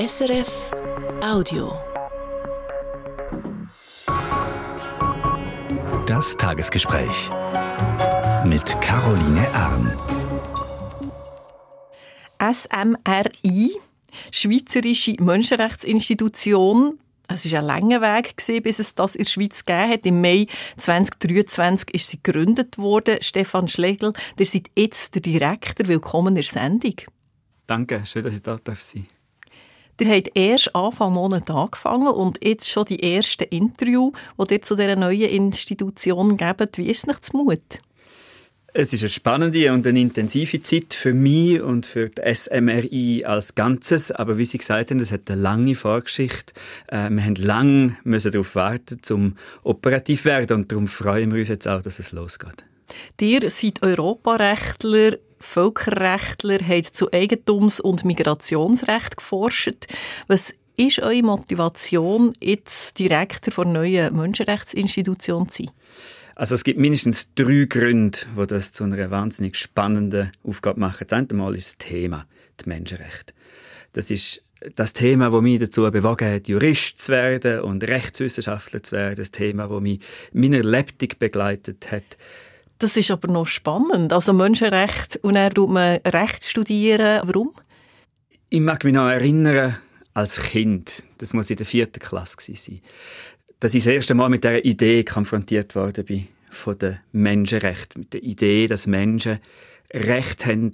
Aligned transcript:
SRF 0.00 0.70
Audio. 1.22 1.78
Das 6.06 6.34
Tagesgespräch 6.38 7.28
mit 8.46 8.80
Caroline 8.80 9.46
Ern. 9.52 9.92
SMRI, 12.40 13.76
Schweizerische 14.30 15.16
Menschenrechtsinstitution. 15.20 16.98
Es 17.28 17.52
war 17.52 17.58
ein 17.58 17.66
langer 17.66 18.00
Weg, 18.00 18.36
bis 18.62 18.78
es 18.78 18.94
das 18.94 19.16
in 19.16 19.24
der 19.24 19.28
Schweiz 19.28 19.66
gegeben 19.66 19.90
hat. 19.90 20.06
Im 20.06 20.22
Mai 20.22 20.46
2023 20.78 21.92
ist 21.92 22.08
sie 22.08 22.20
gegründet 22.22 22.78
worden. 22.78 23.18
Stefan 23.20 23.68
Schlegel, 23.68 24.14
ihr 24.38 24.46
seid 24.46 24.70
jetzt 24.78 25.14
der 25.16 25.20
Direktor. 25.20 25.88
Willkommen 25.88 26.28
in 26.28 26.34
der 26.36 26.44
Sendung. 26.44 26.94
Danke, 27.66 28.06
schön, 28.06 28.24
dass 28.24 28.34
ich 28.34 28.42
da 28.42 28.56
sein 28.56 28.64
darf. 28.64 29.19
Ihr 30.00 30.16
habt 30.16 30.30
erst 30.34 30.74
Anfang 30.74 31.12
Monat 31.12 31.50
angefangen 31.50 32.08
und 32.08 32.42
jetzt 32.42 32.70
schon 32.70 32.86
die 32.86 33.02
ersten 33.02 33.44
Interviews, 33.44 34.14
die 34.38 34.54
ihr 34.54 34.62
zu 34.62 34.74
dieser 34.74 34.96
neuen 34.96 35.28
Institution 35.28 36.38
gebt. 36.38 36.78
Wie 36.78 36.86
ist 36.86 37.00
es 37.00 37.06
nicht 37.06 37.34
Mut? 37.34 37.60
Es 38.72 38.94
ist 38.94 39.02
eine 39.02 39.10
spannende 39.10 39.72
und 39.72 39.86
eine 39.86 40.00
intensive 40.00 40.62
Zeit 40.62 40.94
für 40.94 41.12
mich 41.12 41.60
und 41.60 41.84
für 41.84 42.08
die 42.08 42.22
SMRI 42.34 43.24
als 43.26 43.54
Ganzes. 43.54 44.10
Aber 44.10 44.38
wie 44.38 44.46
Sie 44.46 44.58
gesagt 44.58 44.90
haben, 44.90 45.00
es 45.00 45.12
hat 45.12 45.30
eine 45.30 45.42
lange 45.42 45.74
Vorgeschichte. 45.74 46.54
Äh, 46.86 47.10
wir 47.10 47.22
haben 47.22 47.34
lange 47.34 47.96
darauf 48.04 48.54
warten, 48.54 49.00
um 49.10 49.36
operativ 49.64 50.22
zu 50.22 50.24
werden. 50.26 50.56
Und 50.56 50.72
darum 50.72 50.88
freuen 50.88 51.30
wir 51.32 51.40
uns 51.40 51.48
jetzt 51.48 51.68
auch, 51.68 51.82
dass 51.82 51.98
es 51.98 52.12
losgeht. 52.12 52.64
Ihr 53.20 53.50
seid 53.50 53.82
Europarechtler, 53.82 55.18
Völkerrechtler, 55.38 56.58
habt 56.66 56.96
zu 56.96 57.10
Eigentums- 57.10 57.80
und 57.80 58.04
Migrationsrecht 58.04 59.16
geforscht. 59.16 59.86
Was 60.28 60.54
ist 60.76 61.00
eure 61.00 61.22
Motivation, 61.22 62.32
jetzt 62.40 62.98
Direktor 62.98 63.64
der 63.64 63.72
neuen 63.72 64.16
Menschenrechtsinstitution 64.16 65.48
zu 65.48 65.64
sein? 65.64 65.72
Also 66.34 66.54
es 66.54 66.64
gibt 66.64 66.78
mindestens 66.78 67.34
drei 67.34 67.66
Gründe, 67.68 68.18
die 68.36 68.46
das 68.46 68.72
zu 68.72 68.84
einer 68.84 69.10
wahnsinnig 69.10 69.56
spannenden 69.56 70.32
Aufgabe 70.42 70.80
machen. 70.80 71.06
Das 71.06 71.18
eine 71.18 71.56
ist 71.56 71.80
das 71.80 71.88
Thema, 71.88 72.26
die 72.64 72.68
Menschenrechte. 72.68 73.34
Das 73.92 74.10
ist 74.10 74.42
das 74.74 74.92
Thema, 74.92 75.30
das 75.30 75.42
mich 75.42 75.58
dazu 75.58 75.90
bewogen 75.90 76.32
hat, 76.32 76.48
Jurist 76.48 77.02
zu 77.02 77.12
werden 77.12 77.60
und 77.60 77.86
Rechtswissenschaftler 77.86 78.82
zu 78.82 78.92
werden. 78.92 79.16
Das 79.16 79.30
Thema, 79.30 79.68
das 79.68 79.80
mich 79.80 80.00
meiner 80.32 80.62
Lebtung 80.62 81.10
begleitet 81.18 81.90
hat. 81.90 82.16
Das 82.80 82.96
ist 82.96 83.10
aber 83.10 83.30
noch 83.30 83.46
spannend. 83.46 84.10
Also 84.10 84.32
Menschenrecht 84.32 85.18
und 85.22 85.36
er 85.36 85.50
tut 85.50 85.68
man 85.68 85.98
Recht 85.98 86.44
studieren. 86.44 87.20
Warum? 87.24 87.52
Ich 88.48 88.60
mag 88.60 88.82
mich 88.84 88.94
noch 88.94 89.08
erinnern, 89.08 89.76
als 90.14 90.40
Kind, 90.40 91.04
das 91.18 91.34
muss 91.34 91.50
in 91.50 91.56
der 91.56 91.66
vierten 91.66 92.00
Klasse 92.00 92.36
sein, 92.40 92.80
dass 93.60 93.74
ich 93.74 93.84
das 93.84 93.92
erste 93.92 94.14
Mal 94.14 94.30
mit 94.30 94.44
dieser 94.44 94.64
Idee 94.64 95.04
konfrontiert 95.04 95.74
worden 95.74 96.06
bin 96.06 96.28
von 96.50 96.78
den 96.78 96.98
Menschenrechten, 97.12 98.00
mit 98.00 98.14
der 98.14 98.22
Idee, 98.22 98.66
dass 98.66 98.86
Menschen 98.86 99.40
Recht 99.92 100.46
haben 100.46 100.70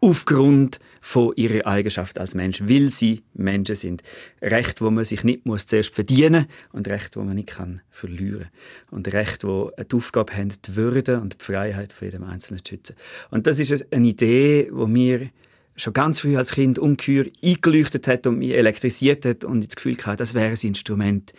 aufgrund 0.00 0.78
von 1.00 1.32
ihrer 1.36 1.66
Eigenschaft 1.66 2.18
als 2.18 2.34
Mensch, 2.34 2.60
weil 2.62 2.90
sie 2.90 3.22
Menschen 3.34 3.74
sind. 3.74 4.02
Recht, 4.42 4.80
wo 4.80 4.90
man 4.90 5.04
sich 5.04 5.24
nicht 5.24 5.46
muss 5.46 5.66
zuerst 5.66 5.94
verdienen 5.94 6.46
und 6.72 6.88
Recht, 6.88 7.16
wo 7.16 7.22
man 7.22 7.36
nicht 7.36 7.48
kann 7.48 7.80
verlieren 7.90 8.48
und 8.90 9.12
Recht, 9.12 9.44
wo 9.44 9.72
die 9.78 9.96
Aufgabe 9.96 10.36
haben, 10.36 10.52
die 10.66 10.76
Würde 10.76 11.20
und 11.20 11.40
die 11.40 11.44
Freiheit 11.44 11.92
von 11.92 12.06
jedem 12.06 12.24
Einzelnen 12.24 12.64
zu 12.64 12.74
schützen. 12.74 12.96
Und 13.30 13.46
das 13.46 13.58
ist 13.58 13.92
eine 13.92 14.08
Idee, 14.08 14.68
wo 14.72 14.86
mir 14.86 15.30
schon 15.76 15.92
ganz 15.92 16.20
früh 16.20 16.36
als 16.36 16.52
Kind 16.52 16.78
ungeheuer 16.78 17.26
eingeleuchtet 17.42 18.08
hat 18.08 18.26
und 18.26 18.38
mich 18.38 18.52
elektrisiert 18.52 19.24
hat 19.24 19.44
und 19.44 19.62
ich 19.62 19.68
das 19.68 19.76
Gefühl 19.76 19.96
hatte, 20.04 20.16
das 20.16 20.34
wäre 20.34 20.50
ein 20.50 20.58
Instrument, 20.60 21.32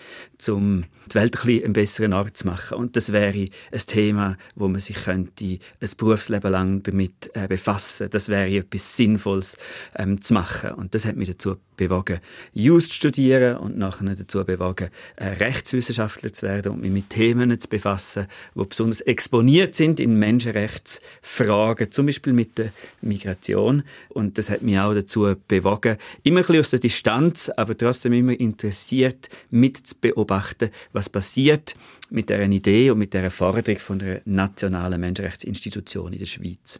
um 0.47 0.85
die 1.09 1.16
Welt 1.16 1.44
ein, 1.44 1.63
ein 1.66 1.73
besseren 1.73 2.13
Ort 2.13 2.38
zu 2.38 2.47
machen. 2.47 2.77
Und 2.77 2.95
das 2.95 3.11
wäre 3.11 3.47
ein 3.71 3.79
Thema, 3.88 4.38
wo 4.56 4.67
man 4.67 4.79
sich 4.79 4.95
könnte 5.03 5.45
ein 5.45 5.89
Berufsleben 5.97 6.51
lang 6.51 6.84
damit 6.84 7.31
äh, 7.34 7.47
befassen. 7.47 8.09
Das 8.12 8.29
wäre 8.29 8.50
etwas 8.50 8.95
Sinnvolles 8.95 9.57
ähm, 9.95 10.22
zu 10.22 10.34
machen. 10.34 10.72
Und 10.72 10.94
das 10.95 11.06
hat 11.06 11.16
mich 11.16 11.29
dazu 11.29 11.57
bewogen, 11.78 12.19
Just 12.53 12.89
zu 12.89 12.95
studieren 12.95 13.57
und 13.57 13.78
nachher 13.78 14.16
dazu 14.16 14.44
bewogen, 14.44 14.89
äh, 15.16 15.28
Rechtswissenschaftler 15.28 16.33
zu 16.33 16.45
werden 16.45 16.73
und 16.73 16.81
mich 16.81 16.91
mit 16.91 17.09
Themen 17.09 17.57
zu 17.59 17.69
befassen, 17.69 18.28
die 18.56 18.66
besonders 18.66 19.01
exponiert 19.01 19.75
sind 19.75 20.00
in 20.00 20.17
Menschenrechtsfragen, 20.17 21.91
zum 21.91 22.07
Beispiel 22.07 22.33
mit 22.33 22.57
der 22.57 22.72
Migration. 23.01 23.83
Und 24.09 24.26
das 24.33 24.49
hat 24.49 24.61
mich 24.61 24.79
auch 24.79 24.93
dazu 24.93 25.33
bewogen, 25.47 25.97
immer 26.23 26.39
ein 26.39 26.45
bisschen 26.45 26.59
aus 26.59 26.69
der 26.71 26.79
Distanz, 26.79 27.49
aber 27.55 27.77
trotzdem 27.77 28.13
immer 28.13 28.39
interessiert, 28.39 29.29
mit 29.49 29.77
zu 29.77 29.95
beobachten, 29.99 30.69
was 30.93 31.09
passiert 31.09 31.75
mit 32.09 32.29
dieser 32.29 32.43
Idee 32.43 32.91
und 32.91 32.99
mit 32.99 33.13
dieser 33.13 33.31
Forderung 33.31 33.79
von 33.79 33.99
der 33.99 34.21
nationalen 34.25 34.99
Menschenrechtsinstitution 34.99 36.13
in 36.13 36.19
der 36.19 36.25
Schweiz. 36.25 36.79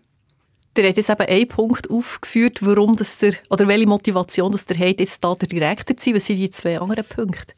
Der 0.76 0.90
hat 0.90 0.98
jetzt 0.98 1.10
eben 1.10 1.28
einen 1.28 1.48
Punkt 1.48 1.90
aufgeführt, 1.90 2.60
warum 2.62 2.96
das 2.96 3.18
der, 3.18 3.34
oder 3.50 3.68
welche 3.68 3.88
Motivation 3.88 4.52
das 4.52 4.66
der 4.66 4.78
hat, 4.78 5.00
jetzt 5.00 5.24
da 5.24 5.34
der 5.34 5.48
Direktor 5.48 5.98
zu 5.98 6.06
sein. 6.06 6.16
Was 6.16 6.26
sind 6.28 6.38
die 6.38 6.50
zwei 6.52 6.80
anderen 6.80 7.04
Punkte? 7.04 7.54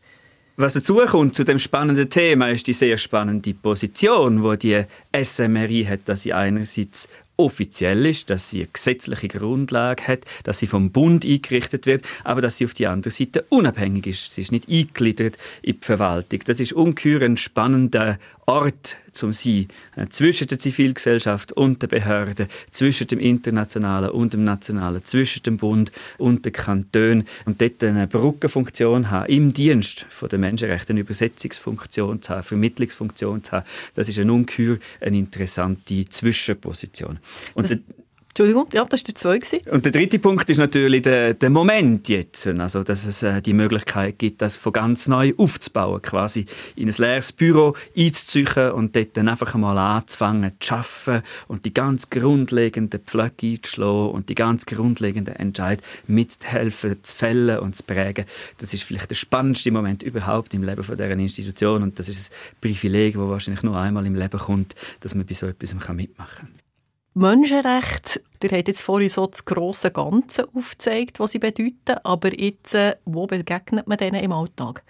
Was 0.56 0.74
dazu 0.74 0.98
kommt 0.98 1.36
zu 1.36 1.46
dem 1.46 1.58
spannenden 1.58 2.10
Thema, 2.10 2.50
ist 2.50 2.68
die 2.68 2.74
sehr 2.74 2.98
spannende 2.98 3.54
Position, 3.54 4.44
wo 4.44 4.56
die 4.56 4.84
SMRI 5.16 5.86
hat, 5.86 6.02
dass 6.06 6.24
sie 6.24 6.34
einerseits 6.34 7.08
offiziell 7.40 8.06
ist, 8.06 8.30
dass 8.30 8.50
sie 8.50 8.60
eine 8.60 8.70
gesetzliche 8.72 9.30
Grundlage 9.30 10.08
hat, 10.08 10.20
dass 10.44 10.60
sie 10.60 10.68
vom 10.68 10.92
Bund 10.92 11.26
eingerichtet 11.26 11.86
wird, 11.86 12.04
aber 12.26 12.42
dass 12.42 12.58
sie 12.58 12.66
auf 12.66 12.74
die 12.74 12.86
andere 12.86 13.12
Seite 13.12 13.46
unabhängig 13.50 14.08
ist. 14.08 14.34
Sie 14.34 14.42
ist 14.42 14.52
nicht 14.52 14.68
eingegliedert 14.70 15.38
in 15.62 15.80
die 15.80 15.86
Verwaltung. 15.86 16.42
Das 16.46 16.60
ist 16.60 16.74
ungeheuer 16.74 17.22
ein 17.22 17.38
spannender 17.38 18.20
Ort 18.50 18.98
zum 19.12 19.32
Sein 19.32 19.68
äh, 19.96 20.08
zwischen 20.10 20.48
der 20.48 20.58
Zivilgesellschaft 20.60 21.52
und 21.52 21.84
der 21.84 21.88
Behörden, 21.88 22.48
zwischen 22.72 23.06
dem 23.06 23.20
Internationalen 23.20 24.10
und 24.10 24.34
dem 24.34 24.44
Nationalen, 24.44 25.06
zwischen 25.06 25.44
dem 25.44 25.58
Bund 25.58 25.92
und 26.18 26.46
den 26.46 26.54
Kantonen 26.54 27.28
und 27.46 27.62
dort 27.62 27.84
eine 27.84 28.08
Brückenfunktion 28.08 29.12
haben, 29.12 29.32
im 29.32 29.54
Dienst 29.54 30.08
der 30.32 30.40
Menschenrechte, 30.40 30.94
eine 30.94 31.02
Übersetzungsfunktion 31.02 32.24
zu 32.24 32.34
haben, 32.34 32.44
Vermittlungsfunktion 32.44 33.44
zu 33.44 33.52
haben, 33.52 33.66
das 33.94 34.10
ist 34.10 34.18
eine 34.18 34.34
ungeheuer 34.34 34.78
eine 35.00 35.18
interessante 35.18 36.06
Zwischenposition. 36.06 37.20
Und 37.54 37.70
das 37.70 37.80
Entschuldigung, 38.40 38.70
ja, 38.72 38.86
das 38.86 39.02
war 39.02 39.06
der 39.06 39.16
zweite. 39.16 39.72
Und 39.72 39.84
der 39.84 39.92
dritte 39.92 40.18
Punkt 40.18 40.50
ist 40.50 40.60
natürlich 40.60 41.02
der, 41.02 41.34
der 41.34 41.50
Moment 41.50 42.08
jetzt. 42.08 42.48
Also, 42.48 42.84
dass 42.84 43.06
es 43.06 43.22
äh, 43.22 43.42
die 43.42 43.54
Möglichkeit 43.54 44.18
gibt, 44.18 44.42
das 44.42 44.56
von 44.56 44.72
ganz 44.72 45.10
neu 45.10 45.34
aufzubauen, 45.36 46.02
quasi 46.02 46.46
in 46.78 46.88
ein 46.88 46.96
leeres 46.98 47.34
Büro 47.34 47.76
einzuziehen 47.98 48.72
und 48.72 48.96
dort 48.96 49.18
dann 49.18 49.28
einfach 49.28 49.56
mal 49.56 49.78
anzufangen 49.78 50.54
zu 50.62 50.76
arbeiten 50.76 51.26
und 51.50 51.66
die 51.66 51.74
ganz 51.74 52.10
grundlegenden 52.10 53.02
Pflöcke 53.02 53.48
einzuschlagen 53.48 54.12
und 54.12 54.30
die 54.30 54.36
ganz 54.36 54.66
grundlegenden 54.66 55.36
Entscheidungen 55.36 55.90
mitzuhelfen, 56.08 57.04
zu 57.04 57.16
fällen 57.16 57.60
und 57.60 57.76
zu 57.76 57.84
prägen. 57.84 58.24
Das 58.60 58.74
ist 58.74 58.84
vielleicht 58.84 59.10
der 59.10 59.16
spannendste 59.16 59.72
Moment 59.72 60.02
überhaupt 60.02 60.54
im 60.54 60.64
Leben 60.64 60.84
von 60.84 60.96
dieser 60.96 61.12
Institution 61.12 61.84
und 61.84 62.00
das 62.00 62.08
ist 62.08 62.32
ein 62.32 62.56
Privileg, 62.62 63.16
das 63.16 63.24
wahrscheinlich 63.24 63.64
nur 63.64 63.76
einmal 63.76 64.06
im 64.06 64.16
Leben 64.16 64.40
kommt, 64.40 64.76
dass 65.02 65.14
man 65.14 65.26
bei 65.26 65.34
so 65.34 65.48
etwas 65.48 65.74
mitmachen 65.74 66.08
kann. 66.38 66.59
Menschenrechte, 67.20 68.22
ihr 68.42 68.50
habt 68.52 68.70
jetzt 68.70 68.82
vorhin 68.82 69.10
so 69.10 69.28
das 69.28 69.44
grosse 69.44 69.92
Ganze 69.92 70.48
aufgezeigt, 70.56 71.20
was 71.20 71.34
sie 71.34 71.40
bedeuten, 71.40 71.98
aber 72.04 72.34
jetzt, 72.34 72.76
äh, 72.76 72.96
wo 73.04 73.28
begegnet 73.28 73.88
man 73.88 73.98
denen 73.98 74.24
im 74.24 74.32
Alltag? 74.32 74.86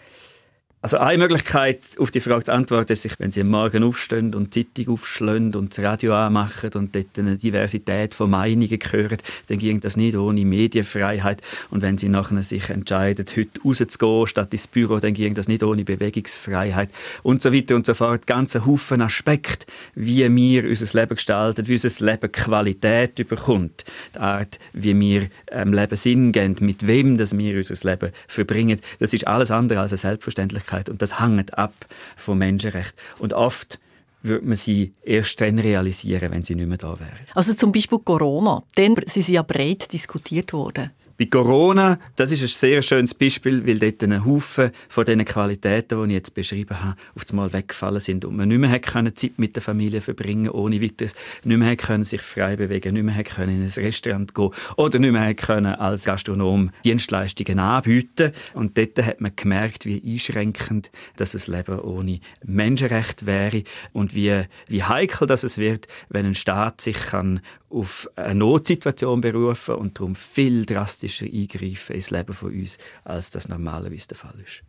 Also 0.82 0.98
eine 0.98 1.18
Möglichkeit, 1.18 1.82
auf 1.98 2.10
die 2.10 2.22
Frage 2.22 2.46
zu 2.46 2.54
antworten, 2.54 2.94
ist, 2.94 3.20
wenn 3.20 3.32
Sie 3.34 3.42
am 3.42 3.50
Morgen 3.50 3.84
aufstehen 3.84 4.34
und 4.34 4.56
die 4.56 4.66
Zeitung 4.74 4.94
aufschlagen 4.94 5.54
und 5.56 5.78
das 5.78 5.84
Radio 5.84 6.16
anmachen 6.16 6.72
und 6.76 6.96
dort 6.96 7.20
eine 7.20 7.36
Diversität 7.36 8.14
von 8.14 8.30
Meinungen 8.30 8.80
hören, 8.90 9.18
dann 9.48 9.60
ging 9.60 9.82
das 9.82 9.98
nicht 9.98 10.16
ohne 10.16 10.46
Medienfreiheit. 10.46 11.42
Und 11.70 11.82
wenn 11.82 11.98
Sie 11.98 12.08
nachher 12.08 12.42
sich 12.44 12.70
entscheiden, 12.70 13.26
heute 13.36 13.60
rauszugehen 13.62 14.28
statt 14.28 14.54
ins 14.54 14.68
Büro, 14.68 15.02
dann 15.02 15.14
ging 15.14 15.34
das 15.34 15.50
nicht 15.50 15.64
ohne 15.64 15.84
Bewegungsfreiheit 15.84 16.92
und 17.24 17.42
so 17.42 17.54
weiter 17.54 17.76
und 17.76 17.86
so 17.86 17.94
fort. 17.94 18.26
Ganz 18.26 18.56
ein 18.56 18.66
Haufen 18.66 19.02
Aspekte, 19.02 19.66
wie 19.96 20.34
wir 20.34 20.64
unser 20.64 20.98
Leben 20.98 21.16
gestalten, 21.16 21.68
wie 21.68 21.74
unser 21.74 22.06
Leben 22.06 22.32
Qualität 22.32 23.16
bekommt. 23.28 23.84
Die 24.16 24.20
Art, 24.20 24.58
wie 24.72 24.98
wir 24.98 25.28
ähm, 25.52 25.74
Leben 25.74 25.98
Sinn 25.98 26.32
geben, 26.32 26.56
mit 26.62 26.88
wem 26.88 27.18
das 27.18 27.38
wir 27.38 27.58
unser 27.58 27.90
Leben 27.90 28.14
verbringen, 28.30 28.80
das 29.00 29.14
ist 29.14 29.28
alles 29.28 29.52
andere 29.52 29.82
als 29.82 29.92
eine 29.92 29.98
Selbstverständlichkeit. 29.98 30.69
Menschlichkeit 30.70 30.90
und 30.90 31.02
das 31.02 31.20
hängt 31.20 31.58
ab 31.58 31.74
vom 32.16 32.38
Menschenrecht. 32.38 32.96
Und 33.20 33.34
oft 33.34 33.80
würde 34.22 34.46
man 34.46 34.56
sie 34.56 34.92
erst 35.04 35.40
dann 35.42 35.60
realisieren, 35.60 36.32
wenn 36.32 36.44
sie 36.44 36.56
nicht 36.56 36.68
mehr 36.68 36.78
da 36.78 37.00
wären. 37.00 37.26
Also 37.34 37.54
zum 37.54 37.72
Beispiel 37.72 38.00
Corona, 38.00 38.64
sind 38.76 39.08
sie 39.08 39.34
ja 39.34 39.44
breit 39.44 39.92
diskutiert 39.94 40.54
worden. 40.54 40.92
Bei 41.20 41.26
Corona, 41.26 42.00
das 42.16 42.32
ist 42.32 42.44
ein 42.44 42.48
sehr 42.48 42.82
schönes 42.82 43.14
Beispiel, 43.14 43.68
weil 43.68 43.78
dort 43.78 44.02
ein 44.04 44.24
Haufen 44.24 44.72
von 44.88 45.04
diesen 45.04 45.26
Qualitäten, 45.26 46.02
die 46.02 46.12
ich 46.12 46.14
jetzt 46.14 46.34
beschrieben 46.34 46.82
habe, 46.82 46.96
auf 47.14 47.26
einmal 47.30 47.52
weggefallen 47.52 48.00
sind 48.00 48.24
und 48.24 48.38
man 48.38 48.48
nicht 48.48 48.60
mehr 48.60 48.80
können 48.80 49.14
Zeit 49.14 49.34
mit 49.36 49.54
der 49.54 49.62
Familie 49.62 50.00
verbringen 50.00 50.50
ohne 50.50 50.82
weiteres, 50.82 51.16
nicht 51.44 51.58
mehr 51.58 51.76
können 51.76 52.06
sich 52.06 52.22
frei 52.22 52.56
bewegen, 52.56 52.94
nicht 52.94 53.04
mehr 53.04 53.22
können 53.26 53.54
in 53.54 53.64
ein 53.64 53.84
Restaurant 53.84 54.34
gehen 54.34 54.52
oder 54.78 54.98
nicht 54.98 55.12
mehr 55.12 55.34
können 55.34 55.76
als 55.76 56.06
Gastronom 56.06 56.72
Dienstleistungen 56.86 57.60
anbieten. 57.60 58.32
Und 58.54 58.78
dort 58.78 59.06
hat 59.06 59.20
man 59.20 59.34
gemerkt, 59.36 59.86
wie 59.86 60.02
einschränkend 60.02 60.90
das 61.18 61.48
Leben 61.50 61.80
ohne 61.80 62.22
Menschenrecht 62.46 63.26
wäre 63.26 63.64
und 63.92 64.16
wie, 64.16 64.44
wie 64.70 64.84
heikel 64.84 65.28
das 65.28 65.44
es 65.44 65.58
wird, 65.58 65.88
wenn 66.08 66.28
ein 66.28 66.36
Staat 66.36 66.80
sich 66.80 66.96
kann 66.96 67.42
auf 67.70 68.10
eine 68.16 68.36
Notsituation 68.36 69.22
berufen 69.22 69.76
und 69.76 70.00
darum 70.00 70.16
viel 70.16 70.66
drastischer 71.10 71.26
eingreifen 71.26 71.96
ins 71.96 72.12
Leben 72.12 72.34
von 72.34 72.54
uns, 72.54 72.78
als 73.04 73.30
das 73.32 73.50
normalerweise 73.50 74.10
der 74.10 74.18
Fall 74.18 74.36
ist. 74.44 74.64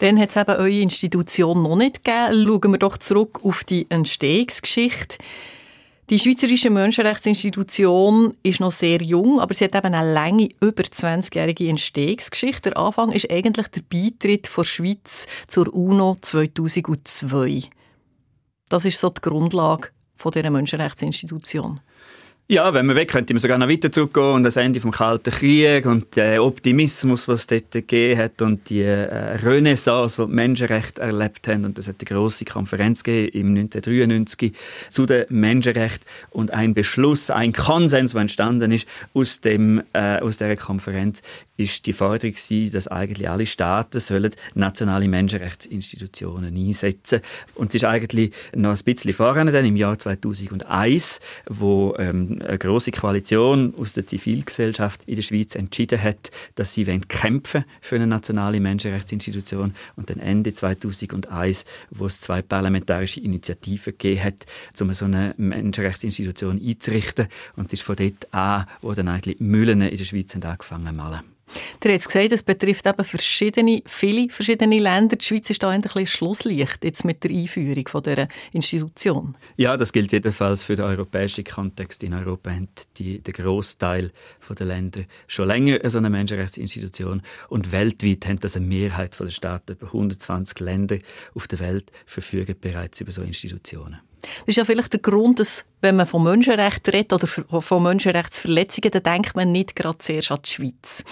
Dann 0.00 0.18
hat 0.18 0.30
es 0.30 0.36
eben 0.36 0.50
eure 0.50 0.80
Institution 0.80 1.62
noch 1.62 1.76
nicht 1.76 2.04
gegeben. 2.04 2.46
Schauen 2.46 2.72
wir 2.72 2.78
doch 2.78 2.98
zurück 2.98 3.40
auf 3.42 3.64
die 3.64 3.86
Entstehungsgeschichte. 3.90 5.18
Die 6.10 6.18
Schweizerische 6.18 6.68
Menschenrechtsinstitution 6.68 8.36
ist 8.42 8.60
noch 8.60 8.72
sehr 8.72 9.00
jung, 9.00 9.40
aber 9.40 9.54
sie 9.54 9.64
hat 9.64 9.74
eben 9.74 9.94
eine 9.94 10.12
lange, 10.12 10.50
über 10.60 10.82
20-jährige 10.82 11.68
Entstehungsgeschichte. 11.68 12.70
Der 12.70 12.78
Anfang 12.78 13.10
ist 13.12 13.30
eigentlich 13.30 13.68
der 13.68 13.80
Beitritt 13.80 14.50
der 14.54 14.64
Schweiz 14.64 15.26
zur 15.46 15.72
UNO 15.72 16.18
2002. 16.20 17.70
Das 18.68 18.84
ist 18.84 19.00
so 19.00 19.08
die 19.08 19.22
Grundlage 19.22 19.88
dieser 20.22 20.50
Menschenrechtsinstitution. 20.50 21.80
Ja, 22.46 22.74
wenn 22.74 22.84
man 22.84 22.94
weg 22.94 23.10
könnte 23.10 23.32
man 23.32 23.40
sogar 23.40 23.56
noch 23.56 23.70
weiter 23.70 23.90
zurückgehen 23.90 24.34
und 24.34 24.42
das 24.42 24.56
Ende 24.56 24.78
vom 24.78 24.90
Kalten 24.90 25.30
Krieg 25.30 25.86
und 25.86 26.14
der 26.14 26.44
Optimismus, 26.44 27.26
was 27.26 27.40
es 27.40 27.46
dort 27.46 27.70
gegeben 27.70 28.20
hat 28.20 28.42
und 28.42 28.68
die 28.68 28.82
äh, 28.82 29.36
Renaissance, 29.36 30.20
die 30.20 30.28
die 30.28 30.34
Menschenrechte 30.34 31.00
erlebt 31.00 31.48
haben. 31.48 31.64
Und 31.64 31.78
es 31.78 31.88
hat 31.88 31.96
eine 32.00 32.04
grosse 32.04 32.44
Konferenz 32.44 33.02
gegeben 33.02 33.32
im 33.32 33.56
1993 33.56 34.52
zu 34.90 35.06
den 35.06 35.24
Menschenrechten 35.30 36.04
und 36.32 36.50
ein 36.50 36.74
Beschluss, 36.74 37.30
ein 37.30 37.54
Konsens, 37.54 38.12
der 38.12 38.20
entstanden 38.20 38.72
ist 38.72 38.86
aus, 39.14 39.40
dem, 39.40 39.82
äh, 39.94 40.20
aus 40.20 40.36
dieser 40.36 40.56
Konferenz, 40.56 41.22
ist 41.56 41.86
die 41.86 41.92
Forderung 41.92 42.34
gewesen, 42.34 42.72
dass 42.72 42.88
eigentlich 42.88 43.28
alle 43.28 43.46
Staaten 43.46 44.00
sollen 44.00 44.34
nationale 44.54 45.08
Menschenrechtsinstitutionen 45.08 46.56
einsetzen. 46.56 47.20
Und 47.54 47.68
es 47.68 47.76
ist 47.76 47.84
eigentlich 47.84 48.32
noch 48.54 48.70
ein 48.70 48.84
bisschen 48.84 49.12
voran, 49.12 49.46
dann 49.46 49.64
im 49.64 49.76
Jahr 49.76 49.98
2001, 49.98 51.20
wo 51.48 51.94
ähm, 51.98 52.40
eine 52.44 52.58
große 52.58 52.90
Koalition 52.90 53.74
aus 53.76 53.92
der 53.92 54.06
Zivilgesellschaft 54.06 55.02
in 55.06 55.16
der 55.16 55.22
Schweiz 55.22 55.54
entschieden 55.54 56.02
hat, 56.02 56.30
dass 56.56 56.74
sie 56.74 56.84
kämpfen 56.84 57.64
für 57.80 57.96
eine 57.96 58.06
nationale 58.06 58.60
Menschenrechtsinstitution. 58.60 59.74
Und 59.96 60.10
dann 60.10 60.18
Ende 60.18 60.52
2001, 60.52 61.64
wo 61.90 62.06
es 62.06 62.20
zwei 62.20 62.42
parlamentarische 62.42 63.20
Initiativen 63.20 63.92
gegeben 63.92 64.24
hat, 64.24 64.46
um 64.80 64.92
so 64.92 65.04
eine 65.04 65.34
Menschenrechtsinstitution 65.36 66.60
einzurichten. 66.60 67.28
Und 67.56 67.72
es 67.72 67.80
ist 67.80 67.82
von 67.82 67.96
dort 67.96 68.32
an, 68.32 68.66
wo 68.82 68.92
dann 68.92 69.08
eigentlich 69.08 69.40
Mühlen 69.40 69.80
in 69.80 69.96
der 69.96 70.04
Schweiz 70.04 70.34
angefangen 70.34 70.86
zu 70.86 70.92
malen. 70.92 71.20
Du 71.80 71.88
hast 71.90 72.06
gesagt, 72.06 72.32
es 72.32 72.42
betrifft 72.42 72.86
eben 72.86 73.04
verschiedene, 73.04 73.82
viele 73.86 74.28
verschiedene 74.30 74.78
Länder. 74.78 75.16
Die 75.16 75.24
Schweiz 75.24 75.50
ist 75.50 75.62
da 75.62 75.68
ein 75.68 75.82
bisschen 75.82 76.06
Schlusslicht 76.06 76.82
jetzt 76.82 77.04
mit 77.04 77.22
der 77.22 77.30
Einführung 77.30 77.86
von 77.88 78.02
dieser 78.02 78.28
Institution. 78.52 79.36
Ja, 79.56 79.76
das 79.76 79.92
gilt 79.92 80.12
jedenfalls 80.12 80.64
für 80.64 80.76
den 80.76 80.86
europäischen 80.86 81.44
Kontext. 81.44 82.02
In 82.02 82.14
Europa 82.14 82.50
haben 82.50 82.68
die, 82.96 83.20
der 83.20 83.34
Großteil 83.34 84.10
der 84.58 84.66
Länder 84.66 85.02
schon 85.26 85.48
länger 85.48 85.78
so 85.90 85.98
eine 85.98 86.10
Menschenrechtsinstitution 86.10 87.22
und 87.48 87.72
weltweit 87.72 88.26
haben 88.26 88.40
das 88.40 88.56
eine 88.56 88.66
Mehrheit 88.66 89.18
der 89.18 89.30
Staaten, 89.30 89.72
über 89.72 89.86
120 89.86 90.60
Länder 90.60 90.98
auf 91.34 91.48
der 91.48 91.60
Welt 91.60 91.90
verfügen 92.06 92.56
bereits 92.60 93.00
über 93.00 93.12
so 93.12 93.22
Institutionen. 93.22 94.00
Das 94.22 94.30
ist 94.46 94.56
ja 94.56 94.64
vielleicht 94.64 94.92
der 94.92 95.00
Grund, 95.00 95.38
dass, 95.38 95.66
wenn 95.80 95.96
man 95.96 96.06
von 96.06 96.22
Menschenrechten 96.22 96.94
redet 96.94 97.12
oder 97.12 97.26
von 97.26 97.82
Menschenrechtsverletzungen, 97.82 98.90
dann 98.90 99.02
denkt 99.02 99.36
man 99.36 99.52
nicht 99.52 99.76
gerade 99.76 99.98
zuerst 99.98 100.30
an 100.30 100.40
die 100.44 100.50
Schweiz. 100.50 101.04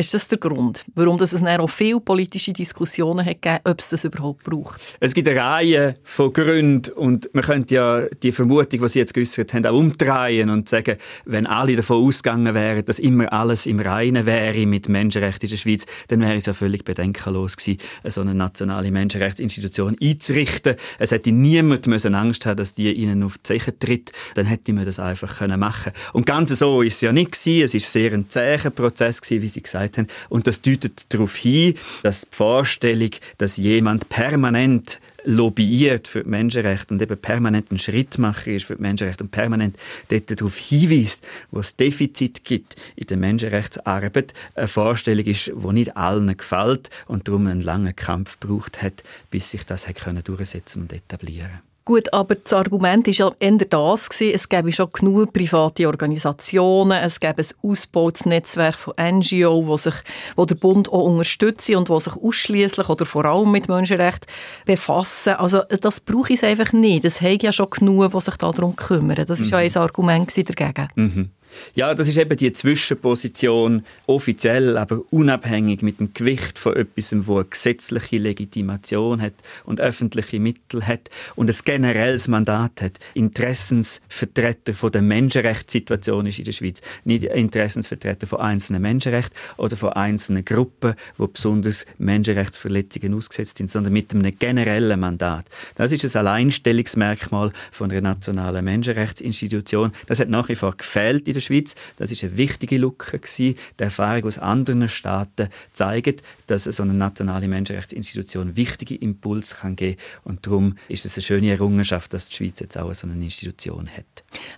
Ist 0.00 0.14
das 0.14 0.28
der 0.28 0.38
Grund, 0.38 0.86
warum 0.94 1.16
es 1.20 1.32
dann 1.32 1.46
auch 1.46 1.68
viele 1.68 2.00
politische 2.00 2.54
Diskussionen 2.54 3.22
hat 3.22 3.42
gegeben, 3.42 3.60
ob 3.64 3.80
es 3.80 3.90
das 3.90 4.06
überhaupt 4.06 4.44
braucht? 4.44 4.96
Es 4.98 5.12
gibt 5.12 5.28
eine 5.28 5.38
Reihe 5.38 5.96
von 6.04 6.32
Gründen 6.32 6.90
und 6.92 7.28
man 7.34 7.44
könnte 7.44 7.74
ja 7.74 8.06
die 8.22 8.32
Vermutung, 8.32 8.80
die 8.80 8.88
Sie 8.88 8.98
jetzt 8.98 9.12
geäußert 9.12 9.52
haben, 9.52 9.66
auch 9.66 9.74
umdrehen 9.74 10.48
und 10.48 10.70
sagen, 10.70 10.96
wenn 11.26 11.46
alle 11.46 11.76
davon 11.76 12.02
ausgegangen 12.02 12.54
wären, 12.54 12.82
dass 12.82 12.98
immer 12.98 13.30
alles 13.30 13.66
im 13.66 13.78
Reinen 13.78 14.24
wäre 14.24 14.64
mit 14.64 14.88
Menschenrechten 14.88 15.46
in 15.46 15.50
der 15.50 15.58
Schweiz, 15.58 15.84
dann 16.08 16.22
wäre 16.22 16.36
es 16.36 16.46
ja 16.46 16.54
völlig 16.54 16.82
bedenkenlos 16.84 17.58
gewesen, 17.58 17.78
so 18.04 18.22
eine 18.22 18.34
nationale 18.34 18.90
Menschenrechtsinstitution 18.90 19.98
einzurichten. 20.00 20.76
Es 20.98 21.10
hätte 21.10 21.30
niemand 21.30 21.86
müssen 21.88 22.14
Angst 22.14 22.46
haben, 22.46 22.56
dass 22.56 22.72
die 22.72 22.90
ihnen 22.90 23.22
auf 23.22 23.36
die 23.36 23.42
Zeche 23.42 23.78
tritt. 23.78 24.12
Dann 24.34 24.46
hätte 24.46 24.72
man 24.72 24.86
das 24.86 24.98
einfach 24.98 25.40
können 25.40 25.60
machen. 25.60 25.92
Und 26.14 26.24
ganz 26.24 26.58
so 26.58 26.80
ist 26.80 26.94
es 26.94 27.00
ja 27.02 27.12
nicht 27.12 27.32
gewesen. 27.32 27.64
Es 27.66 27.74
ist 27.74 27.92
sehr 27.92 28.14
ein 28.14 28.30
zäher 28.30 28.70
Prozess 28.70 29.20
gewesen, 29.20 29.42
wie 29.42 29.48
Sie 29.48 29.62
gesagt 29.62 29.89
gesagt 29.90 29.98
haben. 29.98 30.06
Und 30.28 30.46
das 30.46 30.62
deutet 30.62 31.12
darauf 31.12 31.36
hin, 31.36 31.74
dass 32.02 32.22
die 32.22 32.36
Vorstellung, 32.36 33.10
dass 33.38 33.56
jemand 33.56 34.08
permanent 34.08 35.00
lobbyiert 35.24 36.08
für 36.08 36.22
die 36.22 36.30
Menschenrechte 36.30 36.94
und 36.94 37.02
eben 37.02 37.16
permanent 37.18 37.70
ein 37.70 37.78
Schrittmacher 37.78 38.52
ist 38.52 38.64
für 38.64 38.76
die 38.76 38.82
Menschenrechte 38.82 39.24
und 39.24 39.30
permanent 39.30 39.76
dort 40.08 40.40
darauf 40.40 40.56
hinweist, 40.56 41.26
wo 41.50 41.60
es 41.60 41.76
Defizit 41.76 42.44
gibt 42.44 42.76
in 42.96 43.06
der 43.06 43.18
Menschenrechtsarbeit, 43.18 44.32
eine 44.54 44.68
Vorstellung 44.68 45.26
ist, 45.26 45.52
die 45.54 45.72
nicht 45.72 45.96
allen 45.96 46.34
gefällt 46.36 46.88
und 47.06 47.28
darum 47.28 47.46
einen 47.46 47.60
langen 47.60 47.94
Kampf 47.94 48.38
braucht 48.38 48.82
hat, 48.82 49.02
bis 49.30 49.50
sich 49.50 49.64
das 49.64 49.86
hat 49.86 50.00
durchsetzen 50.26 50.82
und 50.82 50.92
etablieren 50.92 51.60
Gut, 51.90 52.12
aber 52.12 52.36
das 52.36 52.52
Argument 52.52 53.04
war 53.08 53.12
ja 53.12 53.32
eher 53.40 53.50
das 53.68 54.08
gewesen, 54.10 54.32
es 54.32 54.48
gäbe 54.48 54.72
schon 54.72 54.92
genug 54.92 55.32
private 55.32 55.88
Organisationen, 55.88 56.92
es 56.92 57.18
gäbe 57.18 57.42
ein 57.42 57.68
ausgebautes 57.68 58.26
Netzwerk 58.26 58.76
von 58.76 58.94
NGO, 58.96 59.66
wo 59.66 59.76
sich, 59.76 59.94
wo 60.36 60.44
der 60.44 60.54
Bund 60.54 60.88
auch 60.88 61.06
unterstützt 61.06 61.68
und 61.70 61.88
wo 61.88 61.98
sich 61.98 62.12
ausschließlich 62.12 62.88
oder 62.88 63.04
vor 63.04 63.24
allem 63.24 63.50
mit 63.50 63.68
Menschenrechten 63.68 64.32
befassen. 64.66 65.30
Also 65.30 65.62
das 65.80 65.98
brauche 65.98 66.32
ich 66.32 66.44
einfach 66.44 66.72
nicht. 66.72 67.04
Es 67.04 67.20
haben 67.20 67.40
ja 67.42 67.50
schon 67.50 67.70
genug, 67.70 68.12
die 68.12 68.20
sich 68.20 68.36
darum 68.36 68.76
kümmern. 68.76 69.24
Das 69.26 69.40
war 69.50 69.58
mhm. 69.58 69.66
ja 69.66 69.80
ein 69.80 69.82
Argument 69.82 70.48
dagegen. 70.48 70.88
Mhm. 70.94 71.30
Ja, 71.74 71.94
das 71.94 72.08
ist 72.08 72.18
eben 72.18 72.36
die 72.36 72.52
Zwischenposition, 72.52 73.84
offiziell, 74.06 74.76
aber 74.76 75.02
unabhängig 75.10 75.82
mit 75.82 76.00
dem 76.00 76.12
Gewicht 76.14 76.58
von 76.58 76.76
etwas, 76.76 77.14
wo 77.26 77.36
eine 77.36 77.44
gesetzliche 77.44 78.18
Legitimation 78.18 79.20
hat 79.20 79.34
und 79.64 79.80
öffentliche 79.80 80.40
Mittel 80.40 80.86
hat 80.86 81.10
und 81.36 81.50
ein 81.50 81.56
generelles 81.64 82.28
Mandat 82.28 82.82
hat. 82.82 82.98
Interessensvertreter 83.14 84.74
von 84.74 84.92
der 84.92 85.02
Menschenrechtssituation 85.02 86.26
ist 86.26 86.38
in 86.38 86.44
der 86.44 86.52
Schweiz. 86.52 86.80
Nicht 87.04 87.24
Interessensvertreter 87.24 88.26
von 88.26 88.40
einzelnen 88.40 88.82
Menschenrechten 88.82 89.36
oder 89.56 89.76
von 89.76 89.90
einzelnen 89.90 90.44
Gruppen, 90.44 90.94
wo 91.16 91.26
besonders 91.26 91.86
Menschenrechtsverletzungen 91.98 93.14
ausgesetzt 93.14 93.58
sind, 93.58 93.70
sondern 93.70 93.92
mit 93.92 94.14
einem 94.14 94.36
generellen 94.38 95.00
Mandat. 95.00 95.46
Das 95.76 95.92
ist 95.92 96.04
ein 96.04 96.20
Alleinstellungsmerkmal 96.20 97.52
von 97.70 97.90
einer 97.90 98.00
nationalen 98.00 98.64
Menschenrechtsinstitution. 98.64 99.92
Das 100.06 100.20
hat 100.20 100.28
nach 100.28 100.48
wie 100.48 100.54
vor 100.54 100.76
gefehlt 100.76 101.28
in 101.28 101.34
der 101.34 101.39
der 101.40 101.46
Schweiz. 101.46 101.74
Das 101.96 102.10
ist 102.10 102.22
eine 102.22 102.36
wichtige 102.36 102.78
Lücke 102.78 103.18
gewesen. 103.18 103.56
Die 103.78 103.82
Erfahrung 103.82 104.24
aus 104.24 104.38
anderen 104.38 104.88
Staaten 104.88 105.48
zeigt, 105.72 106.22
dass 106.46 106.64
so 106.64 106.82
eine 106.82 106.94
nationale 106.94 107.48
Menschenrechtsinstitution 107.48 108.56
wichtige 108.56 108.94
Impulse 108.96 109.56
kann 109.56 109.76
geben 109.76 109.96
und 110.24 110.46
darum 110.46 110.76
ist 110.88 111.06
es 111.06 111.16
eine 111.16 111.22
schöne 111.22 111.50
Errungenschaft, 111.50 112.12
dass 112.12 112.28
die 112.28 112.36
Schweiz 112.36 112.60
jetzt 112.60 112.76
auch 112.78 112.92
so 112.94 113.06
eine 113.06 113.22
Institution 113.22 113.88
hat. 113.88 114.04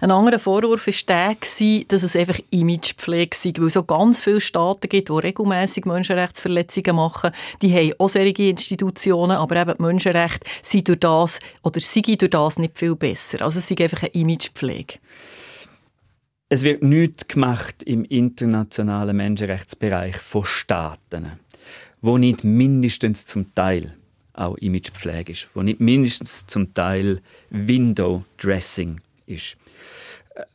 Ein 0.01 0.11
anderer 0.11 0.39
Vorwurf 0.39 0.87
war 0.87 1.35
dass 1.89 2.03
es 2.03 2.17
einfach 2.17 2.39
Imagepflege 2.51 3.37
sei, 3.37 3.53
weil 3.59 3.67
es 3.67 3.75
so 3.75 3.85
ganz 3.85 4.23
viele 4.23 4.41
Staaten 4.41 4.89
gibt, 4.89 5.09
die 5.09 5.13
regelmäßig 5.13 5.85
Menschenrechtsverletzungen 5.85 6.97
machen. 6.97 7.31
Die 7.61 7.73
haben 7.73 7.93
auch 7.99 8.09
solche 8.09 8.45
Institutionen, 8.45 9.37
aber 9.37 9.57
eben 9.57 9.75
die 9.77 9.83
Menschenrechte 9.83 10.47
sind 10.63 10.89
durch 10.89 11.01
das 11.01 11.41
oder 11.63 11.81
sind 11.81 12.21
durch 12.21 12.31
das 12.31 12.59
nicht 12.59 12.79
viel 12.79 12.97
besser. 12.97 13.43
Also 13.43 13.59
es 13.59 13.71
ist 13.71 13.81
einfach 13.81 14.03
eine 14.03 14.13
Imagepflege. 14.13 14.99
Es 16.55 16.65
wird 16.65 16.83
nichts 16.83 17.29
gemacht 17.29 17.83
im 17.83 18.05
internationalen 18.05 19.17
Menschenrechtsbereich 19.17 20.19
von 20.19 20.45
Staaten, 20.45 21.41
wo 22.03 22.19
nicht 22.19 22.45
mindestens 22.45 23.25
zum 23.25 23.55
Teil 23.55 23.97
auch 24.35 24.59
Imagepflege 24.59 25.33
ist, 25.33 25.49
wo 25.55 25.63
nicht 25.63 25.81
mindestens 25.81 26.45
zum 26.45 26.75
Teil 26.75 27.23
Window 27.49 28.27
Dressing 28.37 29.01
ist. 29.25 29.57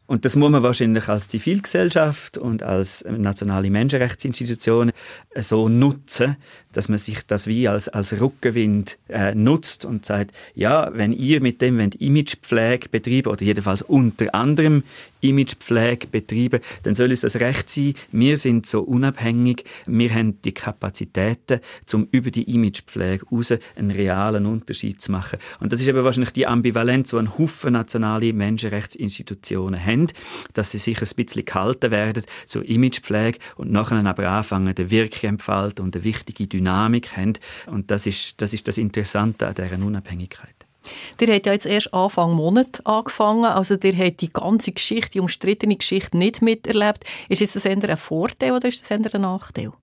Und 0.08 0.26
das 0.26 0.36
muss 0.36 0.50
man 0.50 0.64
wahrscheinlich 0.64 1.10
als 1.10 1.28
Zivilgesellschaft 1.28 2.38
und 2.38 2.64
als 2.64 3.06
nationale 3.06 3.70
Menschenrechtsinstitution 3.70 4.92
so 5.36 5.68
nutzen, 5.70 6.38
dass 6.72 6.90
man 6.90 6.98
sich 6.98 7.26
das 7.26 7.48
wie 7.48 7.68
als, 7.68 7.90
als 7.90 8.20
Rückenwind 8.20 8.98
äh, 9.10 9.36
nutzt 9.36 9.84
und 9.84 10.06
sagt, 10.06 10.32
ja, 10.56 10.92
wenn 10.94 11.12
ihr 11.12 11.42
mit 11.42 11.62
dem 11.62 11.78
wollt 11.78 11.96
Imagepflege 11.96 12.90
betreiben 12.90 13.32
oder 13.32 13.44
jedenfalls 13.44 13.82
unter 13.82 14.34
anderem 14.34 14.84
Imagepflege 15.22 16.08
betreiben, 16.08 16.60
dann 16.84 16.96
soll 16.96 17.10
uns 17.10 17.22
das 17.22 17.38
recht 17.38 17.70
sein. 17.70 17.96
Wir 18.12 18.38
sind 18.38 18.66
so 18.66 18.82
unabhängig, 18.82 19.64
wir 19.88 20.14
haben 20.14 20.42
die 20.44 20.54
Kapazitäten, 20.54 21.60
um 21.94 22.08
über 22.12 22.30
die 22.30 22.54
Imagepflege 22.54 23.26
raus 23.32 23.54
einen 23.76 23.92
realen 23.92 24.46
Unterschied 24.46 25.02
zu 25.02 25.12
machen. 25.12 25.40
Und 25.60 25.74
das 25.74 25.82
ist 25.82 25.88
eben 25.88 26.04
wahrscheinlich 26.04 26.34
die 26.34 26.46
Ambivalenz, 26.46 27.10
die 27.10 27.18
ein 27.18 27.38
Haufen 27.38 27.74
nationale 27.74 28.34
Menschenrechtsinstitutionen 28.34 29.84
haben, 29.84 29.97
dass 30.54 30.72
sie 30.72 30.78
sich 30.78 31.02
ein 31.02 31.10
bisschen 31.16 31.46
gehalten 31.46 31.92
werden 31.92 32.24
zur 32.46 32.64
Imagepflege 32.66 33.40
und 33.56 33.72
nachher 33.72 34.06
aber 34.06 34.30
anfangen, 34.30 34.76
den 34.76 34.92
Wirkung 34.92 35.30
entfalten 35.30 35.84
und 35.86 35.96
eine 35.96 36.04
wichtige 36.04 36.48
Dynamik 36.48 37.18
haben. 37.18 37.34
Und 37.66 37.92
das 37.92 38.06
ist 38.06 38.42
das, 38.42 38.54
ist 38.54 38.68
das 38.68 38.78
Interessante 38.78 39.48
an 39.48 39.56
dieser 39.56 39.86
Unabhängigkeit. 39.86 40.56
Ihr 41.20 41.34
habt 41.34 41.46
ja 41.46 41.54
jetzt 41.54 41.66
erst 41.66 41.94
Anfang 41.94 42.34
Monat 42.34 42.86
angefangen, 42.86 43.46
also 43.46 43.76
ihr 43.76 43.98
habt 43.98 44.22
die 44.22 44.32
ganze 44.32 44.72
Geschichte, 44.72 45.12
die 45.14 45.20
umstrittene 45.20 45.76
Geschichte 45.76 46.18
nicht 46.18 46.42
miterlebt. 46.42 47.04
Ist 47.30 47.56
das 47.56 47.66
eher 47.66 47.78
ein 47.78 47.98
Vorteil 47.98 48.54
oder 48.54 48.68
ist 48.68 48.82
das 48.82 48.92
eher 48.92 49.14
ein 49.14 49.22
Nachteil? 49.22 49.74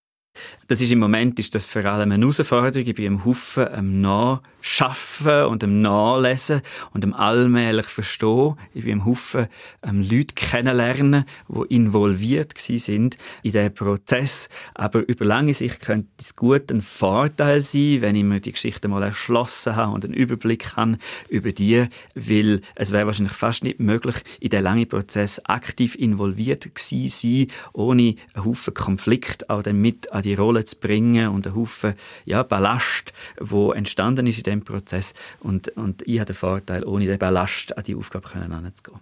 Das 0.66 0.80
ist 0.80 0.90
im 0.92 0.98
Moment 0.98 1.38
ist 1.38 1.54
das 1.54 1.66
vor 1.66 1.84
allem 1.84 2.10
eine 2.10 2.24
Herausforderung. 2.24 2.88
Ich 2.88 2.94
bin 2.94 3.04
im 3.04 3.24
Haufen 3.26 3.68
am 3.68 4.00
Nachschaffen 4.00 5.44
und 5.44 5.62
am 5.62 5.82
Nachlesen 5.82 6.62
und 6.92 7.04
am 7.04 7.12
allmählich 7.12 7.86
Verstehen. 7.86 8.56
Ich 8.72 8.84
bin 8.84 8.92
im 8.92 9.04
Haufen 9.04 9.48
am 9.82 10.00
Leute 10.00 10.34
kennenlernen, 10.34 11.26
die 11.48 11.74
involviert 11.74 12.54
sind 12.56 13.18
in 13.42 13.52
diesen 13.52 13.74
Prozess. 13.74 14.48
Aber 14.74 15.06
über 15.06 15.26
lange 15.26 15.52
Sicht 15.52 15.80
könnte 15.80 16.08
es 16.18 16.34
gut 16.34 16.72
ein 16.72 16.80
Vorteil 16.80 17.62
sein, 17.62 17.98
wenn 18.00 18.16
ich 18.16 18.24
mir 18.24 18.40
die 18.40 18.52
Geschichte 18.52 18.88
mal 18.88 19.02
erschlossen 19.02 19.76
habe 19.76 19.92
und 19.92 20.04
einen 20.04 20.14
Überblick 20.14 20.76
habe 20.76 20.98
über 21.28 21.52
die, 21.52 21.86
weil 22.14 22.62
es 22.74 22.90
wäre 22.90 23.06
wahrscheinlich 23.06 23.34
fast 23.34 23.64
nicht 23.64 23.80
möglich, 23.80 24.16
in 24.40 24.48
diesen 24.48 24.64
langen 24.64 24.88
Prozess 24.88 25.44
aktiv 25.44 25.94
involviert 25.94 26.64
zu 26.74 27.08
sein, 27.08 27.48
ohne 27.74 28.16
einen 28.32 28.44
Haufen 28.44 28.72
Konflikt 28.72 29.50
auch 29.50 29.62
dann 29.62 29.80
mit 29.80 30.10
an 30.10 30.23
die 30.24 30.34
Rolle 30.34 30.64
zu 30.64 30.76
bringen 30.76 31.28
und 31.28 31.46
einen 31.46 31.56
Haufen 31.56 31.94
ja, 32.24 32.42
Ballast, 32.42 33.12
wo 33.38 33.72
entstanden 33.72 34.26
ist 34.26 34.38
in 34.38 34.44
dem 34.44 34.64
Prozess. 34.64 35.14
Und, 35.40 35.68
und 35.76 36.02
ich 36.06 36.18
habe 36.18 36.26
den 36.26 36.36
Vorteil, 36.36 36.84
ohne 36.84 37.06
den 37.06 37.18
Ballast 37.18 37.76
an 37.76 37.84
die 37.84 37.94
Aufgabe 37.94 38.32
heranzugehen. 38.32 39.00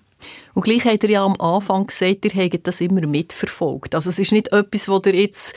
Und 0.55 0.63
gleich 0.63 0.85
hat 0.85 1.03
er 1.03 1.11
ja 1.11 1.25
am 1.25 1.41
Anfang 1.41 1.87
gesagt, 1.87 2.25
ihr 2.25 2.45
habt 2.45 2.67
das 2.67 2.81
immer 2.81 3.07
mitverfolgt. 3.07 3.95
Also 3.95 4.11
es 4.11 4.19
ist 4.19 4.33
nicht 4.33 4.53
etwas, 4.53 4.89
wo 4.89 5.01
ihr 5.05 5.15
jetzt 5.15 5.55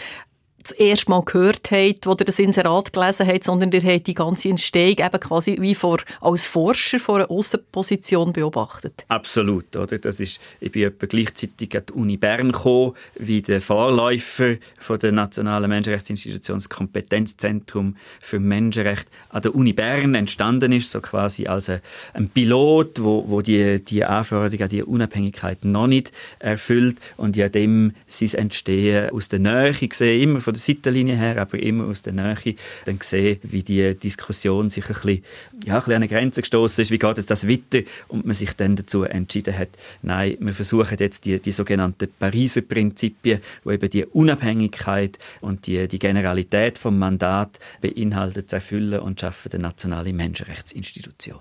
das 0.65 0.77
erste 0.77 1.11
Mal 1.11 1.21
gehört 1.23 1.69
habt, 1.71 2.05
wo 2.05 2.11
ihr 2.11 2.25
das 2.25 2.39
Inserat 2.39 2.91
gelesen 2.91 3.27
habt, 3.27 3.43
sondern 3.43 3.71
ihr 3.71 3.83
habt 3.83 4.07
die 4.07 4.13
ganze 4.13 4.49
Entstehung 4.49 4.97
eben 4.97 5.19
quasi 5.19 5.57
wie 5.59 5.75
vor, 5.75 5.99
als 6.21 6.45
Forscher 6.45 6.99
vor 6.99 7.17
einer 7.17 7.31
Aussenposition 7.31 8.33
beobachtet. 8.33 9.05
Absolut, 9.07 9.75
oder? 9.75 9.97
Das 9.99 10.19
ist, 10.19 10.39
ich 10.59 10.71
bin 10.71 10.83
etwa 10.83 11.05
gleichzeitig 11.05 11.75
an 11.77 11.83
die 11.87 11.93
Uni 11.93 12.17
Bern 12.17 12.51
gekommen, 12.51 12.93
wie 13.15 13.41
der 13.41 13.61
Vorläufer 13.61 14.55
von 14.79 14.99
der 14.99 15.11
Nationalen 15.11 15.69
Menschenrechtsinstitution, 15.69 16.57
das 16.57 16.69
Kompetenzzentrum 16.69 17.95
für 18.19 18.39
Menschenrecht 18.39 19.07
an 19.29 19.43
der 19.43 19.53
Uni 19.53 19.73
Bern 19.73 20.15
entstanden 20.15 20.71
ist, 20.71 20.91
so 20.91 21.01
quasi 21.01 21.47
als 21.47 21.69
ein 21.69 22.29
Pilot, 22.29 23.03
wo, 23.03 23.25
wo 23.27 23.41
die, 23.41 23.83
die 23.83 24.03
Anforderungen 24.03 24.63
an 24.63 24.69
die 24.69 24.83
Unabhängigkeit 24.83 25.63
noch 25.63 25.87
nicht 25.87 26.11
erfüllt 26.39 26.97
und 27.17 27.35
ja 27.35 27.49
dem 27.49 27.93
sein 28.07 28.33
Entstehen 28.33 29.11
aus 29.11 29.29
der 29.29 29.39
Nähe 29.39 29.73
gesehen, 29.73 30.21
immer 30.21 30.39
von 30.39 30.54
der 30.55 30.61
Seitenlinie 30.61 31.15
her, 31.15 31.39
aber 31.39 31.59
immer 31.59 31.85
aus 31.85 32.01
der 32.01 32.13
Nähe, 32.13 32.55
dann 32.85 32.99
gesehen, 32.99 33.39
wie 33.43 33.63
die 33.63 33.95
Diskussion 33.95 34.69
sich 34.69 34.85
ein 34.85 34.93
bisschen, 34.93 35.23
ja, 35.65 35.75
ein 35.75 35.79
bisschen 35.79 35.93
an 35.93 35.95
eine 36.03 36.07
Grenze 36.07 36.41
gestoßen 36.41 36.81
ist, 36.81 36.91
wie 36.91 36.97
geht 36.97 37.17
es 37.17 37.25
das 37.25 37.47
weiter 37.47 37.81
und 38.07 38.25
man 38.25 38.35
sich 38.35 38.53
dann 38.53 38.75
dazu 38.75 39.03
entschieden 39.03 39.57
hat, 39.57 39.69
nein, 40.01 40.37
wir 40.39 40.53
versuchen 40.53 40.97
jetzt 40.99 41.25
die, 41.25 41.39
die 41.39 41.51
sogenannten 41.51 42.09
Pariser 42.19 42.61
Prinzipien, 42.61 43.41
wo 43.63 43.71
eben 43.71 43.89
die 43.89 44.05
Unabhängigkeit 44.05 45.19
und 45.41 45.67
die, 45.67 45.87
die 45.87 45.99
Generalität 45.99 46.77
vom 46.77 46.97
Mandat 46.97 47.59
beinhaltet, 47.81 48.49
zu 48.49 48.55
erfüllen 48.55 48.99
und 48.99 49.19
schaffen 49.19 49.51
eine 49.53 49.63
nationale 49.63 50.13
Menschenrechtsinstitution. 50.13 51.39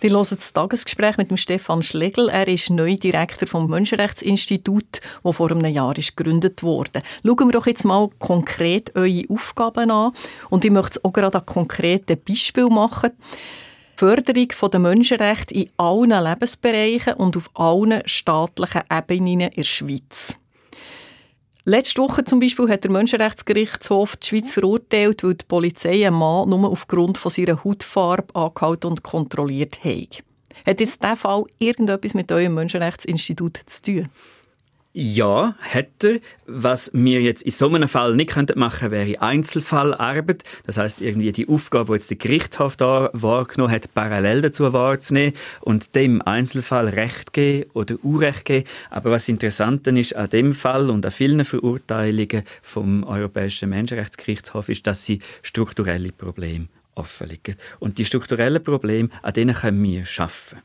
Die 0.00 0.10
hören 0.10 0.26
das 0.30 0.52
Tagesgespräch 0.52 1.16
mit 1.16 1.30
dem 1.30 1.36
Stefan 1.36 1.82
Schlegel. 1.82 2.28
Er 2.28 2.46
ist 2.46 2.70
neu 2.70 2.96
Direktor 2.96 3.48
vom 3.48 3.68
Menschenrechtsinstitut, 3.68 5.00
das 5.24 5.36
vor 5.36 5.50
einem 5.50 5.64
Jahr 5.64 5.98
ist 5.98 6.16
gegründet 6.16 6.62
wurde. 6.62 7.02
Schauen 7.24 7.48
wir 7.48 7.50
doch 7.50 7.66
jetzt 7.66 7.84
mal 7.84 8.08
konkret 8.20 8.94
eure 8.94 9.24
Aufgaben 9.28 9.90
an. 9.90 10.12
Und 10.50 10.64
ich 10.64 10.70
möchte 10.70 11.00
es 11.00 11.04
auch 11.04 11.12
gerade 11.12 11.38
an 11.38 11.46
konkreten 11.46 12.16
Beispiel 12.24 12.68
machen. 12.68 13.10
Förderung 13.96 14.70
der 14.70 14.78
Menschenrechte 14.78 15.54
in 15.54 15.70
allen 15.76 16.10
Lebensbereichen 16.10 17.14
und 17.14 17.36
auf 17.36 17.50
allen 17.54 18.00
staatlichen 18.04 18.82
Ebenen 18.96 19.40
in 19.40 19.50
der 19.56 19.64
Schweiz. 19.64 20.36
Letzte 21.68 22.00
Woche 22.00 22.24
zum 22.24 22.40
Beispiel 22.40 22.66
hat 22.70 22.84
der 22.84 22.90
Menschenrechtsgerichtshof 22.90 24.16
die 24.16 24.26
Schweiz 24.26 24.52
verurteilt, 24.52 25.22
weil 25.22 25.34
die 25.34 25.44
Polizei 25.46 26.06
einen 26.06 26.16
Mann 26.16 26.48
nur 26.48 26.66
aufgrund 26.66 27.18
von 27.18 27.30
seiner 27.30 27.62
Hautfarbe 27.62 28.34
angehalten 28.34 28.92
und 28.92 29.02
kontrolliert 29.02 29.84
hat. 29.84 30.24
Hat 30.64 30.80
jetzt 30.80 31.02
dieser 31.02 31.14
Fall 31.14 31.44
irgendetwas 31.58 32.14
mit 32.14 32.32
eurem 32.32 32.54
Menschenrechtsinstitut 32.54 33.60
zu 33.66 33.82
tun? 33.82 34.08
Ja, 35.00 35.54
hätte. 35.60 36.20
Was 36.48 36.90
wir 36.92 37.20
jetzt 37.20 37.42
in 37.42 37.52
so 37.52 37.72
einem 37.72 37.88
Fall 37.88 38.16
nicht 38.16 38.30
könnten 38.30 38.58
machen, 38.58 38.90
wäre 38.90 39.22
Einzelfallarbeit. 39.22 40.42
Das 40.66 40.76
heißt 40.76 41.02
irgendwie 41.02 41.30
die 41.30 41.48
Aufgabe, 41.48 41.92
die 41.92 41.98
jetzt 41.98 42.10
der 42.10 42.16
Gerichtshof 42.16 42.76
da 42.76 43.08
wahrgenommen 43.12 43.72
hat, 43.72 43.94
parallel 43.94 44.40
dazu 44.40 44.72
wahrzunehmen 44.72 45.34
und 45.60 45.94
dem 45.94 46.20
Einzelfall 46.20 46.88
Recht 46.88 47.32
geben 47.32 47.70
oder 47.74 47.94
Unrecht 48.02 48.44
geben. 48.44 48.68
Aber 48.90 49.12
was 49.12 49.28
interessant 49.28 49.86
ist 49.86 50.16
an 50.16 50.30
dem 50.30 50.52
Fall 50.52 50.90
und 50.90 51.06
an 51.06 51.12
vielen 51.12 51.44
Verurteilungen 51.44 52.42
vom 52.60 53.04
Europäischen 53.04 53.68
Menschenrechtsgerichtshof 53.68 54.68
ist, 54.68 54.88
dass 54.88 55.04
sie 55.04 55.20
strukturelle 55.42 56.10
Probleme 56.10 56.66
offenlegen. 56.96 57.54
Und 57.78 57.98
die 57.98 58.04
strukturellen 58.04 58.64
Probleme, 58.64 59.10
an 59.22 59.32
denen 59.32 59.54
können 59.54 59.80
wir 59.80 60.06
schaffen. 60.06 60.58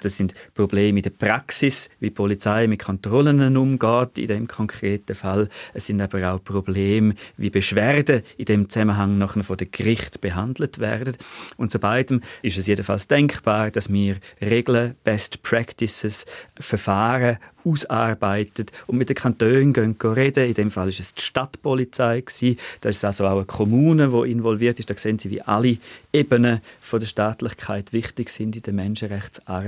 Das 0.00 0.16
sind 0.16 0.34
Probleme 0.54 0.98
in 0.98 1.02
der 1.02 1.10
Praxis, 1.10 1.90
wie 2.00 2.08
die 2.08 2.14
Polizei 2.14 2.66
mit 2.66 2.80
Kontrollen 2.80 3.56
umgeht 3.56 4.18
in 4.18 4.28
dem 4.28 4.48
konkreten 4.48 5.14
Fall. 5.14 5.48
Es 5.74 5.86
sind 5.86 6.00
aber 6.00 6.32
auch 6.32 6.42
Probleme, 6.42 7.14
wie 7.36 7.50
Beschwerden 7.50 8.22
in 8.36 8.44
dem 8.46 8.68
Zusammenhang 8.68 9.18
nachher 9.18 9.44
von 9.44 9.56
den 9.56 9.70
Gericht 9.70 10.20
behandelt 10.20 10.78
werden. 10.78 11.16
Und 11.56 11.72
zu 11.72 11.78
beidem 11.78 12.22
ist 12.42 12.58
es 12.58 12.66
jedenfalls 12.66 13.08
denkbar, 13.08 13.70
dass 13.70 13.92
wir 13.92 14.16
Regeln, 14.40 14.94
Best 15.04 15.42
Practices, 15.42 16.26
Verfahren 16.58 17.38
ausarbeitet 17.64 18.72
und 18.86 18.98
mit 18.98 19.08
den 19.08 19.16
Kantonen 19.16 19.72
gehen 19.72 19.96
reden. 20.00 20.46
In 20.46 20.54
dem 20.54 20.70
Fall 20.70 20.88
ist 20.88 21.00
es 21.00 21.14
die 21.14 21.22
Stadtpolizei 21.22 22.20
gewesen. 22.20 22.58
Da 22.80 22.88
ist 22.88 23.04
also 23.04 23.26
auch 23.26 23.36
eine 23.36 23.44
Kommune, 23.44 24.08
die 24.08 24.30
involviert 24.30 24.78
ist. 24.78 24.90
Da 24.90 24.96
sehen 24.96 25.18
Sie, 25.18 25.30
wie 25.30 25.42
alle 25.42 25.78
Ebenen 26.12 26.60
von 26.80 27.00
der 27.00 27.06
Staatlichkeit 27.06 27.92
wichtig 27.92 28.30
sind 28.30 28.56
in 28.56 28.62
der 28.62 28.72
Menschenrechtsarbeit. 28.72 29.59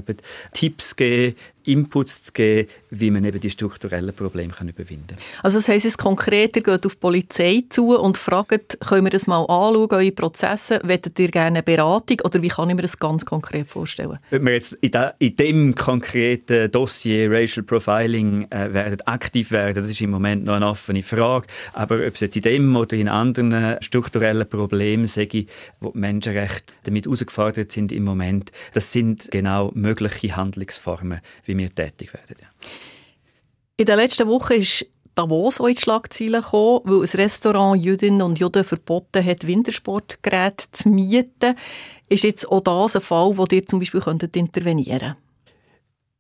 Tipps 0.53 0.97
geben, 0.97 1.37
Inputs 1.65 2.25
zu 2.25 2.33
geben, 2.33 2.69
wie 2.91 3.11
man 3.11 3.25
eben 3.25 3.41
die 3.41 3.51
strukturellen 3.51 4.15
Probleme 4.15 4.53
kann 4.53 4.69
überwinden 4.69 5.09
kann. 5.09 5.19
Also 5.43 5.59
das 5.59 5.69
heisst 5.69 5.87
es 5.87 5.99
konkret, 5.99 6.57
ihr 6.57 6.63
geht 6.63 6.87
auf 6.87 6.95
die 6.95 6.99
Polizei 6.99 7.63
zu 7.69 7.99
und 7.99 8.19
fragt, 8.19 8.79
können 8.81 9.05
wir 9.05 9.11
das 9.11 9.27
mal 9.27 9.41
anschauen, 9.41 9.89
eure 9.91 10.13
Prozesse, 10.13 10.81
wettet 10.83 11.19
ihr 11.19 11.29
gerne 11.29 11.59
eine 11.59 11.63
Beratung 11.63 12.19
oder 12.25 12.43
wie 12.43 12.49
kann 12.49 12.71
ich 12.71 12.77
mir 12.77 12.83
das 12.83 12.99
ganz 12.99 13.25
konkret 13.25 13.69
vorstellen? 13.69 14.19
Wenn 14.31 14.45
wir 14.45 14.53
jetzt 14.53 14.75
in, 14.75 14.91
da, 14.91 15.15
in 15.19 15.37
dem 15.37 15.75
konkreten 15.75 16.71
Dossier 16.71 17.31
Racial 17.31 17.65
Profiling 17.65 18.47
äh, 18.51 18.73
werden 18.73 19.01
aktiv 19.07 19.51
werden, 19.51 19.75
das 19.75 19.89
ist 19.89 20.01
im 20.01 20.11
Moment 20.11 20.45
noch 20.45 20.55
eine 20.55 20.69
offene 20.69 21.03
Frage, 21.03 21.47
aber 21.73 21.97
ob 22.07 22.15
es 22.15 22.21
jetzt 22.21 22.37
in 22.37 22.43
dem 22.43 22.77
oder 22.77 22.97
in 22.97 23.09
anderen 23.09 23.81
strukturellen 23.83 24.49
Problemen, 24.49 25.07
sage 25.07 25.39
ich, 25.39 25.47
wo 25.81 25.91
die 25.91 25.99
Menschenrechte 25.99 26.75
damit 26.85 27.07
herausgefordert 27.07 27.73
sind 27.73 27.93
im 27.93 28.05
Moment, 28.05 28.51
das 28.73 28.93
sind 28.93 29.31
genau 29.31 29.71
mögliche 29.75 30.37
Handlungsformen, 30.37 31.21
wie 31.45 31.52
wie 31.53 31.59
wir 31.59 31.75
tätig 31.75 32.13
werden. 32.15 32.37
Ja. 32.41 32.49
In 33.77 33.87
der 33.87 33.97
letzten 33.97 34.29
Woche 34.29 34.55
ist 34.55 34.87
Davos 35.15 35.61
auch 35.61 35.67
in 35.67 35.75
die 35.75 35.81
Schlagzeilen 35.81 36.41
gekommen, 36.41 36.81
weil 36.85 37.01
ein 37.01 37.17
Restaurant 37.17 37.83
Jüdinnen 37.83 38.23
und 38.23 38.39
Juden 38.39 38.65
verboten 38.65 39.25
hat, 39.25 39.47
Wintersportgeräte 39.47 40.65
zu 40.73 40.89
mieten. 40.89 41.55
Ist 42.09 42.25
jetzt 42.25 42.49
auch 42.49 42.61
das 42.61 42.97
ein 42.97 43.03
Fall, 43.03 43.37
wo 43.37 43.47
ihr 43.51 43.67
zum 43.67 43.79
Beispiel 43.79 44.03
intervenieren 44.35 45.01
könntet? 45.01 45.17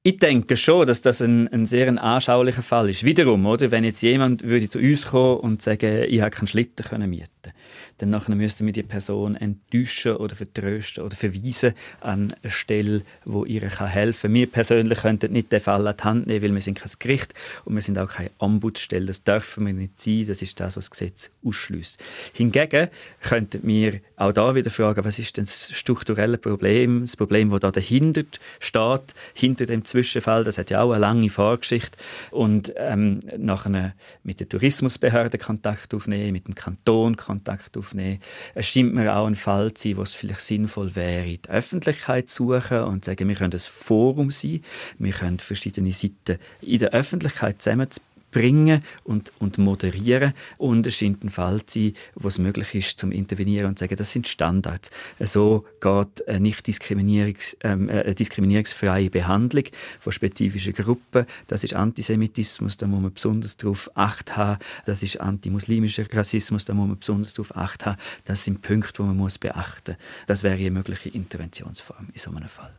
Ich 0.04 0.18
denke 0.18 0.56
schon, 0.56 0.86
dass 0.86 1.00
das 1.00 1.22
ein, 1.22 1.48
ein 1.48 1.64
sehr 1.64 1.86
ein 1.86 1.98
anschaulicher 1.98 2.62
Fall 2.62 2.90
ist. 2.90 3.04
Wiederum, 3.04 3.46
oder? 3.46 3.70
Wenn 3.70 3.84
jetzt 3.84 4.02
jemand 4.02 4.42
würde 4.42 4.68
zu 4.68 4.78
uns 4.78 5.06
kommen 5.06 5.38
und 5.38 5.62
sagen, 5.62 6.04
ich 6.08 6.20
habe 6.20 6.30
keinen 6.30 6.48
Schlitten 6.48 6.84
können 6.84 7.08
mieten 7.08 7.52
dann 8.02 8.10
nachher 8.10 8.34
müssten 8.34 8.66
wir 8.66 8.72
die 8.72 8.82
Person 8.82 9.36
enttäuschen 9.36 10.16
oder 10.16 10.34
vertrösten 10.34 11.04
oder 11.04 11.14
verweisen 11.14 11.72
an 12.00 12.34
eine 12.42 12.50
Stelle, 12.50 13.02
wo 13.24 13.44
ihr 13.44 13.62
helfen 13.62 14.22
kann. 14.22 14.34
Wir 14.34 14.46
persönlich 14.48 14.98
könnten 14.98 15.32
nicht 15.32 15.52
den 15.52 15.60
Fall 15.60 15.86
an 15.86 15.96
die 15.96 16.02
Hand 16.02 16.26
nehmen, 16.26 16.42
weil 16.42 16.54
wir 16.54 16.60
sind 16.60 16.80
kein 16.80 16.90
Gericht 16.98 17.32
und 17.64 17.76
wir 17.76 17.80
sind 17.80 17.98
auch 17.98 18.10
keine 18.10 18.32
Ombudsstelle. 18.38 19.06
Das 19.06 19.22
dürfen 19.22 19.66
wir 19.66 19.72
nicht 19.72 20.00
sein. 20.00 20.26
Das 20.26 20.42
ist 20.42 20.58
das, 20.58 20.76
was 20.76 20.86
das 20.86 20.90
Gesetz 20.90 21.30
ausschließt. 21.44 22.02
Hingegen 22.32 22.88
könnten 23.22 23.60
wir 23.62 24.00
auch 24.16 24.32
da 24.32 24.52
wieder 24.56 24.70
fragen, 24.70 25.04
was 25.04 25.20
ist 25.20 25.36
denn 25.36 25.44
das 25.44 25.70
strukturelle 25.72 26.38
Problem, 26.38 27.02
das 27.02 27.16
Problem, 27.16 27.50
das 27.50 27.60
da 27.60 27.70
dahinter 27.70 28.22
steht, 28.58 29.14
hinter 29.34 29.66
dem 29.66 29.84
Zwischenfall. 29.84 30.42
Das 30.42 30.58
hat 30.58 30.70
ja 30.70 30.82
auch 30.82 30.90
eine 30.90 31.00
lange 31.00 31.30
Vorgeschichte. 31.30 31.96
Und 32.32 32.72
ähm, 32.78 33.20
nachher 33.38 33.94
mit 34.24 34.40
der 34.40 34.48
Tourismusbehörde 34.48 35.38
Kontakt 35.38 35.94
aufnehmen, 35.94 36.32
mit 36.32 36.48
dem 36.48 36.56
Kanton 36.56 37.16
Kontakt 37.16 37.76
aufnehmen 37.76 37.91
aufnehmen. 37.92 38.18
Es 38.54 38.66
scheint 38.66 38.94
mir 38.94 39.14
auch 39.14 39.26
ein 39.26 39.34
Fall 39.34 39.72
zu 39.74 39.88
sein, 39.88 39.96
wo 39.96 40.02
es 40.02 40.14
vielleicht 40.14 40.40
sinnvoll 40.40 40.94
wäre, 40.96 41.26
die 41.26 41.48
Öffentlichkeit 41.48 42.28
zu 42.28 42.52
suchen 42.52 42.80
und 42.84 43.04
zu 43.04 43.10
sagen, 43.10 43.28
wir 43.28 43.36
können 43.36 43.52
ein 43.52 43.58
Forum 43.58 44.30
sein, 44.30 44.62
wir 44.98 45.12
können 45.12 45.38
verschiedene 45.38 45.92
Seiten 45.92 46.38
in 46.62 46.78
der 46.78 46.92
Öffentlichkeit 46.92 47.60
zusammenzubringen 47.62 48.11
bringen 48.32 48.82
und, 49.04 49.32
und 49.38 49.58
moderieren. 49.58 50.34
Und 50.58 50.86
es 50.86 50.96
scheint 50.96 51.22
ein 51.22 51.30
Fall 51.30 51.64
zu 51.66 51.78
sein, 51.78 51.94
wo 52.14 52.26
es 52.26 52.38
möglich 52.38 52.74
ist, 52.74 52.98
zum 52.98 53.12
intervenieren 53.12 53.68
und 53.68 53.78
zu 53.78 53.84
sagen, 53.84 53.94
das 53.96 54.10
sind 54.10 54.26
Standards. 54.26 54.90
So 55.20 55.64
geht 55.80 56.26
eine 56.26 56.40
nicht 56.40 56.66
diskriminierungs, 56.66 57.56
ähm, 57.62 57.88
eine 57.88 58.14
diskriminierungsfreie 58.14 59.10
Behandlung 59.10 59.64
von 60.00 60.12
spezifischen 60.12 60.72
Gruppen. 60.72 61.26
Das 61.46 61.62
ist 61.62 61.74
Antisemitismus, 61.74 62.76
da 62.76 62.88
muss 62.88 63.02
man 63.02 63.12
besonders 63.12 63.56
darauf 63.56 63.90
Acht 63.94 64.36
haben. 64.36 64.58
Das 64.84 65.02
ist 65.02 65.20
antimuslimischer 65.20 66.04
Rassismus, 66.12 66.64
da 66.64 66.74
muss 66.74 66.88
man 66.88 66.98
besonders 66.98 67.34
darauf 67.34 67.56
Acht 67.56 67.86
haben. 67.86 67.98
Das 68.24 68.44
sind 68.44 68.62
Punkte, 68.62 69.02
die 69.02 69.02
man 69.02 69.16
muss 69.16 69.38
beachten 69.38 69.92
muss. 69.92 70.26
Das 70.26 70.42
wäre 70.42 70.56
eine 70.56 70.70
mögliche 70.70 71.10
Interventionsform 71.10 72.08
in 72.12 72.18
so 72.18 72.30
einem 72.30 72.48
Fall. 72.48 72.74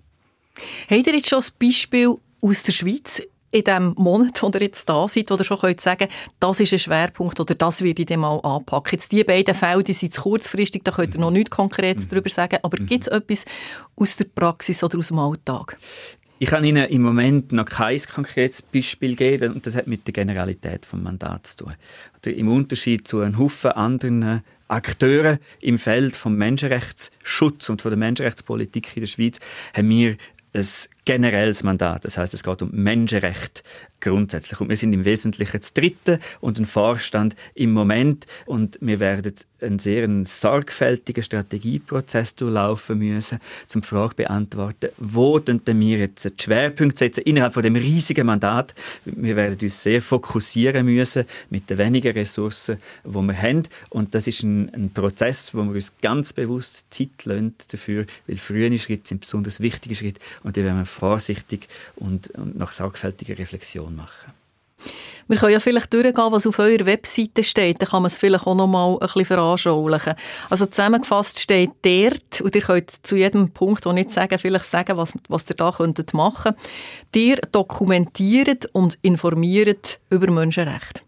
Habt 0.90 1.08
ihr 1.08 1.16
jetzt 1.16 1.30
schon 1.30 1.40
ein 1.40 1.50
Beispiel 1.60 2.16
aus 2.42 2.64
der 2.64 2.72
Schweiz 2.72 3.22
in 3.54 3.64
dem 3.64 3.94
Monat, 3.98 4.42
wo 4.42 4.50
ihr 4.54 4.62
jetzt 4.62 4.90
da 4.90 5.08
seid, 5.08 5.32
oder 5.32 5.44
schon 5.44 5.60
könnt 5.60 5.80
sagen, 5.80 6.08
das 6.40 6.60
ist 6.60 6.74
ein 6.74 6.80
Schwerpunkt 6.80 7.40
oder 7.40 7.54
das 7.54 7.84
würde 7.84 8.02
ich 8.02 8.08
dann 8.08 8.22
mal 8.22 8.40
anpacken. 8.40 8.94
Jetzt 8.94 9.12
die 9.12 9.24
beiden 9.24 9.54
Fälle, 9.54 9.84
die 9.84 9.94
sind 9.94 10.16
kurzfristig, 10.16 10.84
da 10.84 10.92
könnt 10.92 11.14
ihr 11.14 11.22
noch 11.22 11.30
nichts 11.30 11.52
Konkretes 11.52 12.06
mhm. 12.06 12.10
darüber 12.10 12.30
sagen, 12.30 12.58
aber 12.64 12.82
mhm. 12.82 12.88
gibt 12.88 13.04
es 13.04 13.08
etwas 13.10 13.46
aus 13.96 14.18
der 14.18 14.26
Praxis 14.26 14.84
oder 14.84 14.98
aus 14.98 15.10
dem 15.10 15.20
Alltag? 15.20 15.78
Ich 16.40 16.50
kann 16.50 16.66
Ihnen 16.66 16.90
im 16.90 17.04
Moment 17.04 17.52
noch 17.52 17.66
kein 17.66 18.02
konkretes 18.02 18.64
Beispiel 18.64 19.16
geben 19.16 19.54
und 19.54 19.68
das 19.68 19.76
hat 19.76 19.86
mit 19.86 20.08
der 20.08 20.14
Generalität 20.14 20.84
des 20.84 20.94
Mandats 20.94 21.56
zu 21.56 21.66
tun. 21.66 21.74
Oder 22.18 22.36
Im 22.36 22.52
Unterschied 22.52 23.08
zu 23.08 23.20
einem 23.20 23.38
Haufen 23.38 23.72
anderen 23.72 24.42
Akteuren 24.68 25.38
im 25.62 25.78
Feld 25.78 26.16
vom 26.16 26.36
Menschenrechtsschutz 26.36 27.70
und 27.70 27.84
von 27.84 27.92
der 27.92 28.00
Menschenrechtspolitik 28.00 28.98
in 28.98 29.02
der 29.02 29.08
Schweiz 29.08 29.40
haben 29.76 29.90
wir 29.90 30.18
ein 30.54 30.68
generelles 31.06 31.64
Mandat. 31.64 32.06
Das 32.06 32.18
heißt, 32.18 32.34
es 32.34 32.44
geht 32.44 32.62
um 32.62 32.72
Menschenrecht 32.72 33.64
grundsätzlich. 34.04 34.60
Und 34.60 34.70
wir 34.70 34.78
sind 34.78 34.94
im 34.94 35.06
Wesentlichen 35.06 35.60
das 35.60 35.74
Dritte 35.74 36.20
und 36.42 36.60
ein 36.60 36.66
Vorstand 36.66 37.36
im 37.56 37.72
Moment. 37.72 38.28
Und 38.46 38.78
wir 38.82 39.00
werden 39.00 39.34
einen 39.62 39.80
sehr 39.80 40.08
sorgfältigen 40.26 41.24
Strategieprozess 41.24 42.36
durchlaufen 42.36 43.00
müssen, 43.00 43.40
um 43.74 43.82
die 43.82 43.88
Frage 43.88 44.16
beantworten, 44.16 44.90
wo 44.98 45.40
denn 45.40 45.62
wir 45.66 45.98
jetzt 46.00 46.26
den 46.26 46.34
Schwerpunkt 46.38 46.98
setzen 46.98 47.22
innerhalb 47.22 47.54
von 47.54 47.64
dem 47.64 47.76
riesigen 47.76 48.26
Mandat. 48.26 48.76
Wir 49.06 49.38
werden 49.38 49.58
uns 49.62 49.82
sehr 49.82 50.02
fokussieren 50.02 50.86
müssen 50.86 51.24
mit 51.50 51.70
den 51.70 51.78
wenigen 51.78 52.12
Ressourcen, 52.12 52.78
die 53.06 53.14
wir 53.14 53.42
haben. 53.42 53.64
Und 53.90 54.14
das 54.16 54.28
ist 54.28 54.44
ein, 54.44 54.74
ein 54.74 54.92
Prozess, 54.92 55.54
wo 55.54 55.64
wir 55.64 55.76
uns 55.76 55.94
ganz 56.02 56.34
bewusst 56.34 56.88
Zeit 56.90 57.24
lassen 57.24 57.56
dafür, 57.72 58.06
weil 58.28 58.38
frühe 58.38 58.78
Schritte 58.78 59.08
sind 59.08 59.22
besonders 59.22 59.62
wichtige 59.62 59.96
Schritte 59.96 60.20
und 60.44 60.58
die 60.58 60.64
werden 60.64 60.80
wir 60.80 60.86
vorsichtig 60.94 61.68
und, 61.96 62.30
und 62.32 62.58
nach 62.58 62.72
sorgfältiger 62.72 63.38
Reflexion 63.38 63.96
machen. 63.96 64.34
Wir 65.28 65.38
können 65.38 65.54
ja 65.54 65.60
vielleicht 65.60 65.94
durchgehen, 65.94 66.32
was 66.32 66.46
auf 66.46 66.60
eurer 66.60 66.86
Webseite 66.86 67.44
steht. 67.44 67.82
Dann 67.82 67.88
kann 67.88 68.02
man 68.02 68.08
es 68.08 68.18
vielleicht 68.18 68.46
auch 68.46 68.56
noch 68.56 68.68
mal 68.68 68.94
ein 68.94 69.00
bisschen 69.00 69.26
veranschaulichen. 69.26 70.16
Also 70.50 70.66
zusammengefasst 70.66 71.40
steht 71.40 71.72
dort, 71.82 72.42
und 72.42 72.54
ihr 72.56 72.62
könnt 72.62 72.92
zu 73.06 73.16
jedem 73.16 73.52
Punkt, 73.52 73.86
den 73.86 73.98
ich 73.98 74.06
nicht 74.06 74.12
sagen, 74.12 74.38
vielleicht 74.38 74.66
sagen, 74.66 74.98
was, 74.98 75.14
was 75.30 75.50
ihr 75.50 75.56
da 75.56 75.72
könntet 75.72 76.14
machen. 76.14 76.56
Ihr 77.16 77.38
dokumentiert 77.52 78.66
und 78.74 78.98
informiert 79.02 80.00
über 80.10 80.30
Menschenrechte. 80.30 81.02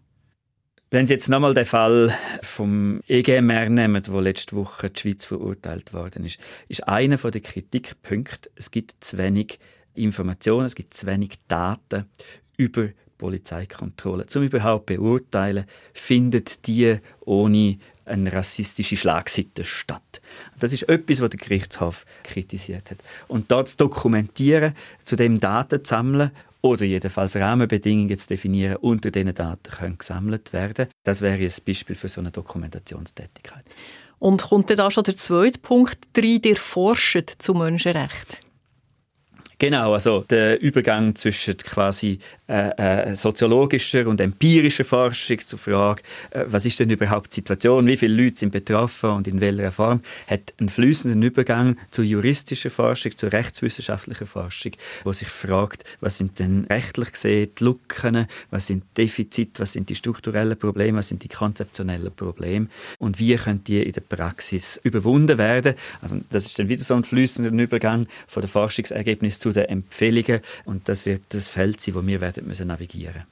Wenn 0.90 1.06
Sie 1.06 1.14
jetzt 1.14 1.28
nochmal 1.28 1.52
den 1.52 1.64
Fall 1.64 2.14
vom 2.42 3.00
EGMR 3.08 3.68
nehmen, 3.68 4.02
wo 4.06 4.20
letzte 4.20 4.54
Woche 4.56 4.88
die 4.88 5.00
Schweiz 5.00 5.24
verurteilt 5.24 5.92
worden 5.92 6.24
ist, 6.24 6.38
ist 6.68 6.86
einer 6.88 7.16
der 7.16 7.40
Kritikpunkte, 7.40 8.50
es 8.54 8.70
gibt 8.70 8.94
zu 9.00 9.18
wenig 9.18 9.58
Informationen, 9.96 10.66
es 10.66 10.74
gibt 10.74 10.94
zu 10.94 11.06
wenig 11.06 11.32
Daten 11.48 12.06
über 12.56 12.88
Polizeikontrolle. 13.18 14.26
Zum 14.26 14.42
überhaupt 14.42 14.86
beurteilen, 14.86 15.64
findet 15.94 16.66
die 16.66 16.98
ohne 17.24 17.78
eine 18.04 18.32
rassistische 18.32 18.96
Schlagseite 18.96 19.64
statt. 19.64 20.20
Das 20.58 20.72
ist 20.72 20.88
etwas, 20.88 21.20
was 21.20 21.30
der 21.30 21.40
Gerichtshof 21.40 22.06
kritisiert 22.22 22.90
hat. 22.90 22.98
Und 23.28 23.50
dort 23.50 23.68
zu 23.68 23.76
dokumentieren, 23.78 24.74
zu 25.04 25.16
dem 25.16 25.40
Daten 25.40 25.84
zu 25.84 25.88
sammeln 25.90 26.30
oder 26.62 26.84
jedenfalls 26.84 27.36
Rahmenbedingungen 27.36 28.16
zu 28.18 28.28
definieren, 28.28 28.76
unter 28.76 29.10
diesen 29.10 29.34
Daten 29.34 29.70
können 29.70 29.98
gesammelt 29.98 30.52
werden. 30.52 30.86
Das 31.02 31.20
wäre 31.20 31.42
ein 31.42 31.52
Beispiel 31.66 31.96
für 31.96 32.08
so 32.08 32.20
eine 32.20 32.30
Dokumentationstätigkeit. 32.30 33.64
Und 34.18 34.42
kommt 34.44 34.70
da 34.70 34.90
schon 34.90 35.04
der 35.04 35.16
zweite 35.16 35.58
Punkt 35.58 35.98
rein, 36.16 36.42
der 36.42 36.56
forscht 36.56 37.34
zu 37.38 37.54
Menschenrechten? 37.54 38.45
Genau, 39.58 39.94
also 39.94 40.20
der 40.28 40.60
Übergang 40.60 41.14
zwischen 41.14 41.56
quasi 41.56 42.18
äh, 42.46 43.08
äh, 43.08 43.14
soziologischer 43.16 44.06
und 44.06 44.20
empirischer 44.20 44.84
Forschung 44.84 45.38
zur 45.38 45.58
Frage, 45.58 46.02
äh, 46.30 46.44
was 46.46 46.66
ist 46.66 46.78
denn 46.78 46.90
überhaupt 46.90 47.32
die 47.32 47.36
Situation, 47.36 47.86
wie 47.86 47.96
viele 47.96 48.22
Leute 48.22 48.40
sind 48.40 48.52
betroffen 48.52 49.10
und 49.10 49.26
in 49.26 49.40
welcher 49.40 49.72
Form, 49.72 50.02
hat 50.26 50.52
einen 50.58 50.68
fließenden 50.68 51.22
Übergang 51.22 51.78
zu 51.90 52.02
juristischer 52.02 52.68
Forschung, 52.68 53.16
zu 53.16 53.32
rechtswissenschaftlicher 53.32 54.26
Forschung, 54.26 54.72
wo 55.04 55.12
sich 55.12 55.28
fragt, 55.28 55.84
was 56.00 56.18
sind 56.18 56.38
denn 56.38 56.66
rechtlich 56.68 57.12
gesehen 57.12 57.48
die 57.58 57.64
Lücken, 57.64 58.26
was 58.50 58.66
sind 58.66 58.84
Defizite, 58.98 59.60
was 59.60 59.72
sind 59.72 59.88
die 59.88 59.94
strukturellen 59.94 60.58
Probleme, 60.58 60.98
was 60.98 61.08
sind 61.08 61.22
die 61.22 61.28
konzeptionellen 61.28 62.14
Probleme? 62.14 62.68
Und 62.98 63.18
wie 63.18 63.34
können 63.36 63.64
die 63.64 63.82
in 63.82 63.92
der 63.92 64.02
Praxis 64.02 64.78
überwunden 64.82 65.38
werden. 65.38 65.74
Also 66.00 66.20
das 66.30 66.46
ist 66.46 66.58
dann 66.58 66.68
wieder 66.68 66.82
so 66.82 66.94
ein 66.94 67.04
fließender 67.04 67.50
Übergang 67.50 68.06
von 68.26 68.42
der 68.42 68.50
Forschungsergebnis 68.50 69.38
zu 69.46 69.52
den 69.52 69.66
Empfehlungen 69.66 70.40
und 70.64 70.88
das 70.88 71.06
wird 71.06 71.22
das 71.28 71.46
Feld 71.46 71.80
sein, 71.80 71.94
wo 71.94 72.04
wir 72.04 72.20
werden 72.20 72.46
müssen 72.46 72.66
navigieren. 72.66 73.24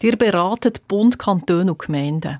Ihr 0.00 0.16
beratet 0.16 0.88
Bund, 0.88 1.18
Kantone 1.18 1.72
und 1.72 1.78
Gemeinden. 1.78 2.38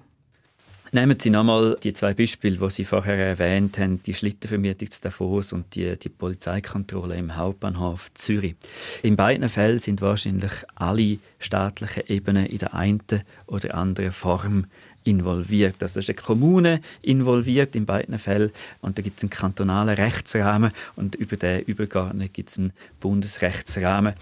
Nehmen 0.94 1.18
Sie 1.18 1.30
nochmal 1.30 1.78
die 1.82 1.94
zwei 1.94 2.12
Beispiele, 2.12 2.58
die 2.58 2.70
Sie 2.70 2.84
vorher 2.84 3.16
erwähnt 3.16 3.78
haben, 3.78 4.02
die 4.02 4.12
Schlittenvermietung 4.12 4.90
zu 4.90 5.00
Davos 5.00 5.54
und 5.54 5.74
die, 5.74 5.98
die 5.98 6.10
Polizeikontrolle 6.10 7.16
im 7.16 7.36
Hauptbahnhof 7.36 8.12
Zürich. 8.12 8.56
In 9.02 9.16
beiden 9.16 9.48
Fällen 9.48 9.78
sind 9.78 10.02
wahrscheinlich 10.02 10.52
alle 10.74 11.18
staatlichen 11.38 12.02
Ebenen 12.08 12.44
in 12.44 12.58
der 12.58 12.74
einen 12.74 13.00
oder 13.46 13.74
anderen 13.74 14.12
Form 14.12 14.66
involviert. 15.04 15.82
Also 15.82 16.00
ist 16.00 16.08
eine 16.08 16.16
Kommune 16.16 16.80
involviert 17.00 17.74
in 17.76 17.86
beiden 17.86 18.18
Fällen 18.18 18.50
und 18.80 18.98
da 18.98 19.02
gibt 19.02 19.18
es 19.18 19.24
einen 19.24 19.30
kantonalen 19.30 19.94
Rechtsrahmen 19.94 20.72
und 20.96 21.14
über 21.14 21.36
den 21.36 21.62
übergeordnet 21.62 22.32
gibt 22.34 22.50
es 22.50 22.58
einen 22.58 22.72
Bundesrechtsrahmen 23.00 24.14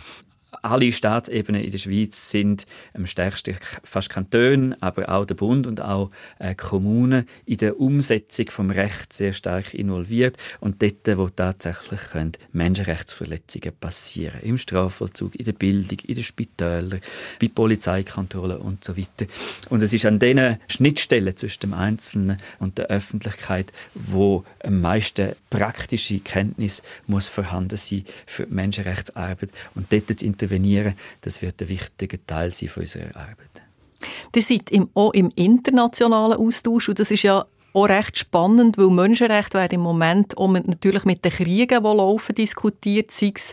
alle 0.63 0.93
Staatsebenen 0.93 1.63
in 1.63 1.71
der 1.71 1.79
Schweiz 1.79 2.31
sind 2.31 2.67
am 2.95 3.07
stärksten 3.07 3.57
fast 3.85 4.11
Kantone, 4.11 4.77
aber 4.81 5.09
auch 5.09 5.25
der 5.25 5.35
Bund 5.35 5.67
und 5.67 5.81
auch 5.81 6.11
äh, 6.39 6.55
Kommunen 6.55 7.27
in 7.47 7.59
der 7.59 7.81
Umsetzung 7.81 8.51
vom 8.51 8.71
Recht 8.71 9.13
sehr 9.13 9.33
stark 9.33 9.75
involviert 9.75 10.37
und 10.61 10.83
dort, 10.83 11.19
wo 11.19 11.29
tatsächlich 11.29 12.01
können 12.13 12.33
Menschenrechtsverletzungen 12.53 13.73
passieren 13.79 14.41
im 14.43 14.59
Strafvollzug, 14.59 15.35
in 15.35 15.45
der 15.45 15.53
Bildung, 15.53 15.99
in 16.01 16.15
den 16.15 16.25
Spitälern, 16.25 17.01
bei 17.41 17.49
Polizeikontrollen 17.49 18.59
und 18.59 18.85
so 18.85 18.97
weiter. 18.97 19.27
Und 19.69 19.83
es 19.83 19.93
ist 19.93 20.07
an 20.07 20.19
diesen 20.19 20.59
Schnittstellen 20.69 21.37
zwischen 21.37 21.61
dem 21.61 21.75
Einzelnen 21.75 22.39
und 22.59 22.79
der 22.79 22.87
Öffentlichkeit, 22.87 23.73
wo 23.95 24.45
am 24.65 24.81
meisten 24.81 25.33
praktische 25.49 26.21
Kenntnis 26.21 26.83
muss 27.07 27.29
vorhanden 27.29 27.77
sein 27.77 28.05
für 28.27 28.47
die 28.47 28.55
Menschenrechtsarbeit 28.55 29.51
und 29.75 29.93
dort 29.93 30.23
intervenieren, 30.41 30.95
das 31.21 31.43
wird 31.43 31.61
ein 31.61 31.69
wichtiger 31.69 32.19
Teil 32.27 32.53
sein 32.53 32.69
von 32.69 32.83
unserer 32.83 33.15
Arbeit. 33.17 33.63
Ihr 34.35 34.43
seid 34.43 34.71
im, 34.71 34.89
auch 34.95 35.13
im 35.13 35.31
internationalen 35.35 36.39
Austausch 36.39 36.89
und 36.89 36.99
das 36.99 37.11
ist 37.11 37.23
ja 37.23 37.45
auch 37.73 37.89
recht 37.89 38.19
spannend, 38.19 38.79
weil 38.79 38.89
Menschenrechte 38.89 39.59
werden 39.59 39.75
im 39.75 39.81
Moment 39.83 40.37
auch 40.37 40.49
mit, 40.49 40.67
natürlich 40.67 41.05
mit 41.05 41.25
den 41.25 41.33
Kriegen, 41.33 41.83
die 41.83 41.89
laufen, 41.89 42.35
diskutiert, 42.35 43.11
sei 43.11 43.33
es 43.35 43.53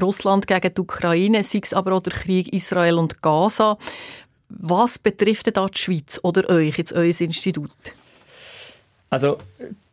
Russland 0.00 0.46
gegen 0.46 0.74
die 0.74 0.80
Ukraine, 0.80 1.42
sei 1.42 1.60
es 1.62 1.74
aber 1.74 1.92
auch 1.92 2.00
der 2.00 2.12
Krieg 2.12 2.52
Israel 2.52 2.98
und 2.98 3.20
Gaza. 3.20 3.76
Was 4.48 4.98
betrifft 4.98 5.54
da 5.56 5.66
die 5.66 5.78
Schweiz 5.78 6.20
oder 6.22 6.48
euch, 6.48 6.78
jetzt 6.78 6.92
euer 6.92 7.20
Institut? 7.20 7.70
Also 9.10 9.38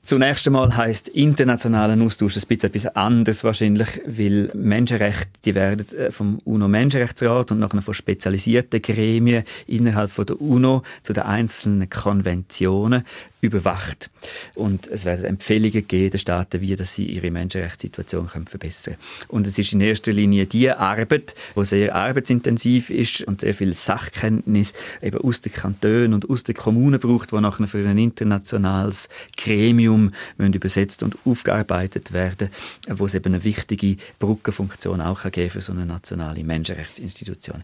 Zunächst 0.07 0.47
einmal 0.47 0.73
heißt 0.73 1.09
internationaler 1.09 2.01
Austausch 2.01 2.37
ein 2.37 2.43
bisschen 2.47 2.73
etwas 2.73 2.95
anderes 2.95 3.43
wahrscheinlich, 3.43 3.89
weil 4.05 4.49
Menschenrechte, 4.53 5.27
die 5.43 5.53
werden 5.53 5.85
äh, 5.97 6.11
vom 6.13 6.39
UNO-Menschenrechtsrat 6.45 7.51
und 7.51 7.59
nachher 7.59 7.81
von 7.81 7.93
spezialisierten 7.93 8.81
Gremien 8.81 9.43
innerhalb 9.65 10.13
von 10.13 10.25
der 10.25 10.39
UNO 10.39 10.83
zu 11.01 11.11
den 11.11 11.23
einzelnen 11.23 11.89
Konventionen 11.89 13.03
überwacht. 13.41 14.09
Und 14.55 14.87
es 14.87 15.03
werden 15.03 15.25
Empfehlungen 15.25 15.73
gegeben 15.73 16.11
den 16.11 16.19
Staaten, 16.19 16.61
wie 16.61 16.75
dass 16.77 16.95
sie 16.95 17.05
ihre 17.05 17.29
Menschenrechtssituation 17.29 18.27
können 18.27 18.47
verbessern 18.47 18.95
können. 18.95 19.27
Und 19.27 19.47
es 19.47 19.59
ist 19.59 19.73
in 19.73 19.81
erster 19.81 20.13
Linie 20.13 20.45
die 20.45 20.71
Arbeit, 20.71 21.35
die 21.55 21.65
sehr 21.65 21.95
arbeitsintensiv 21.95 22.89
ist 22.89 23.21
und 23.23 23.41
sehr 23.41 23.53
viel 23.53 23.73
Sachkenntnis 23.73 24.73
eben 25.01 25.19
aus 25.19 25.41
den 25.41 25.51
Kantonen 25.51 26.13
und 26.13 26.29
aus 26.29 26.43
den 26.43 26.55
Kommunen 26.55 26.99
braucht, 26.99 27.33
wo 27.33 27.39
nachher 27.41 27.67
für 27.67 27.85
ein 27.85 27.97
internationales 27.97 29.09
Gremium 29.35 29.96
übersetzt 30.37 31.03
und 31.03 31.17
aufgearbeitet 31.25 32.13
werden, 32.13 32.49
wo 32.89 33.05
es 33.05 33.15
eben 33.15 33.33
eine 33.33 33.43
wichtige 33.43 33.97
Brückenfunktion 34.19 35.01
auch 35.01 35.29
geben 35.31 35.49
für 35.49 35.61
so 35.61 35.71
eine 35.71 35.85
nationale 35.85 36.43
Menschenrechtsinstitution. 36.43 37.63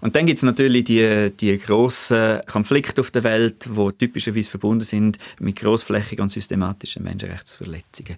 Und 0.00 0.16
dann 0.16 0.26
gibt 0.26 0.38
es 0.38 0.42
natürlich 0.42 0.84
die, 0.84 1.30
die 1.38 1.58
grossen 1.58 2.40
Konflikte 2.46 3.00
auf 3.00 3.10
der 3.10 3.24
Welt, 3.24 3.66
die 3.66 3.92
typischerweise 3.98 4.50
verbunden 4.50 4.84
sind 4.84 5.18
mit 5.40 5.56
grossflächigen 5.56 6.22
und 6.22 6.28
systematischen 6.30 7.02
Menschenrechtsverletzungen. 7.02 8.16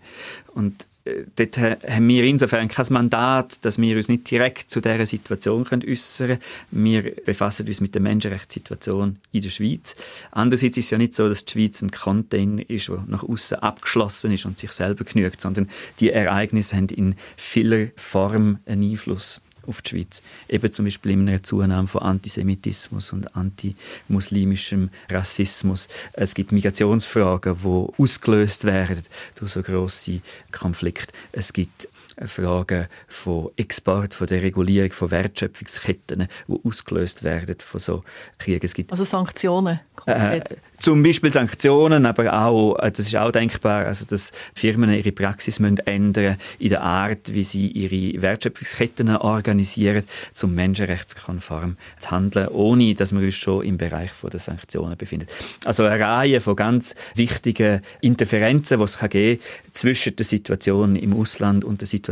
Und 0.55 0.87
dort 1.37 1.59
haben 1.59 2.09
wir 2.09 2.25
insofern 2.25 2.69
kein 2.69 2.87
Mandat, 2.91 3.65
dass 3.65 3.79
wir 3.79 3.97
uns 3.97 4.09
nicht 4.09 4.31
direkt 4.31 4.71
zu 4.71 4.81
dieser 4.81 5.07
Situation 5.07 5.67
äußern 5.67 6.29
können. 6.29 6.41
Wir 6.71 7.03
befassen 7.25 7.67
uns 7.67 7.81
mit 7.81 7.95
der 7.95 8.03
Menschenrechtssituation 8.03 9.19
in 9.33 9.43
der 9.43 9.51
Schweiz. 9.51 9.97
Andererseits 10.33 10.79
ist 10.79 10.87
es 10.87 10.91
ja 10.91 10.99
nicht 10.99 11.15
so, 11.15 11.29
dass 11.29 11.45
die 11.45 11.53
Schweiz 11.53 11.83
ein 11.83 11.91
Container 11.91 12.69
ist, 12.69 12.89
der 12.89 13.05
nach 13.07 13.23
außen 13.23 13.59
abgeschlossen 13.59 14.33
ist 14.33 14.47
und 14.47 14.59
sich 14.59 14.73
selber 14.73 15.05
genügt, 15.05 15.41
sondern 15.41 15.69
die 16.01 16.11
Ereignisse 16.11 16.77
haben 16.77 16.89
in 16.89 17.15
vieler 17.37 17.89
Form 17.97 18.59
einen 18.67 18.91
Einfluss 18.91 19.41
auf 19.67 19.83
die 19.83 19.91
Schweiz. 19.91 20.23
Eben 20.49 20.73
zum 20.73 20.85
Beispiel 20.87 21.13
in 21.13 21.29
einer 21.29 21.43
Zunahme 21.43 21.89
von 21.89 22.03
Antisemitismus 22.03 23.13
und 23.13 23.35
antimuslimischem 23.37 24.91
Rassismus. 25.11 25.89
Es 26.13 26.35
gibt 26.35 26.53
Migrationsfragen, 26.53 27.57
die 27.63 28.03
ausgelöst 28.03 28.65
werden 28.65 29.03
durch 29.37 29.53
so 29.53 29.63
grosse 29.63 30.21
Konflikte. 30.53 31.13
Es 31.33 31.53
gibt 31.53 31.89
Fragen 32.25 32.87
von 33.09 33.51
Export, 33.57 34.15
von 34.15 34.27
der 34.27 34.43
Regulierung 34.43 34.93
von 34.93 35.11
Wertschöpfungsketten, 35.11 36.29
die 36.49 36.61
ausgelöst 36.65 37.23
werden 37.23 37.57
von 37.59 37.81
so 37.81 38.03
Kriegen. 38.39 38.65
Es 38.65 38.75
gibt 38.75 38.91
also 38.91 39.05
Sanktionen. 39.05 39.81
Äh, 40.07 40.41
zum 40.79 41.03
Beispiel 41.03 41.33
Sanktionen, 41.33 42.07
aber 42.07 42.33
auch, 42.33 42.77
äh, 42.79 42.91
das 42.91 43.01
ist 43.01 43.17
auch 43.17 43.33
denkbar, 43.33 43.87
also 43.87 44.05
dass 44.05 44.33
Firmen 44.55 44.93
ihre 44.93 45.13
Praxis 45.13 45.59
müssen 45.59 45.79
ändern 45.79 46.37
in 46.59 46.71
der 46.71 46.83
Art, 46.83 47.33
wie 47.33 47.43
sie 47.43 47.69
ihre 47.69 48.23
Wertschöpfungsketten 48.23 49.17
organisieren, 49.17 50.05
zum 50.33 50.55
menschenrechtskonform 50.55 51.77
zu 51.99 52.11
handeln, 52.11 52.49
ohne 52.49 52.95
dass 52.95 53.13
wir 53.13 53.21
uns 53.21 53.35
schon 53.35 53.65
im 53.65 53.79
Bereich 53.79 54.11
der 54.23 54.41
Sanktionen 54.41 54.97
befinden. 54.97 55.27
Also 55.65 55.85
eine 55.85 56.03
Reihe 56.03 56.41
von 56.41 56.57
ganz 56.57 56.95
wichtigen 57.15 57.83
Interferenzen, 58.01 58.79
die 58.79 58.85
es 58.85 58.99
geben 58.99 59.39
kann 59.39 59.73
zwischen 59.73 60.17
der 60.17 60.25
Situation 60.25 60.97
im 60.97 61.19
Ausland 61.19 61.65
und 61.65 61.81
der 61.81 61.89
Situation 61.89 62.06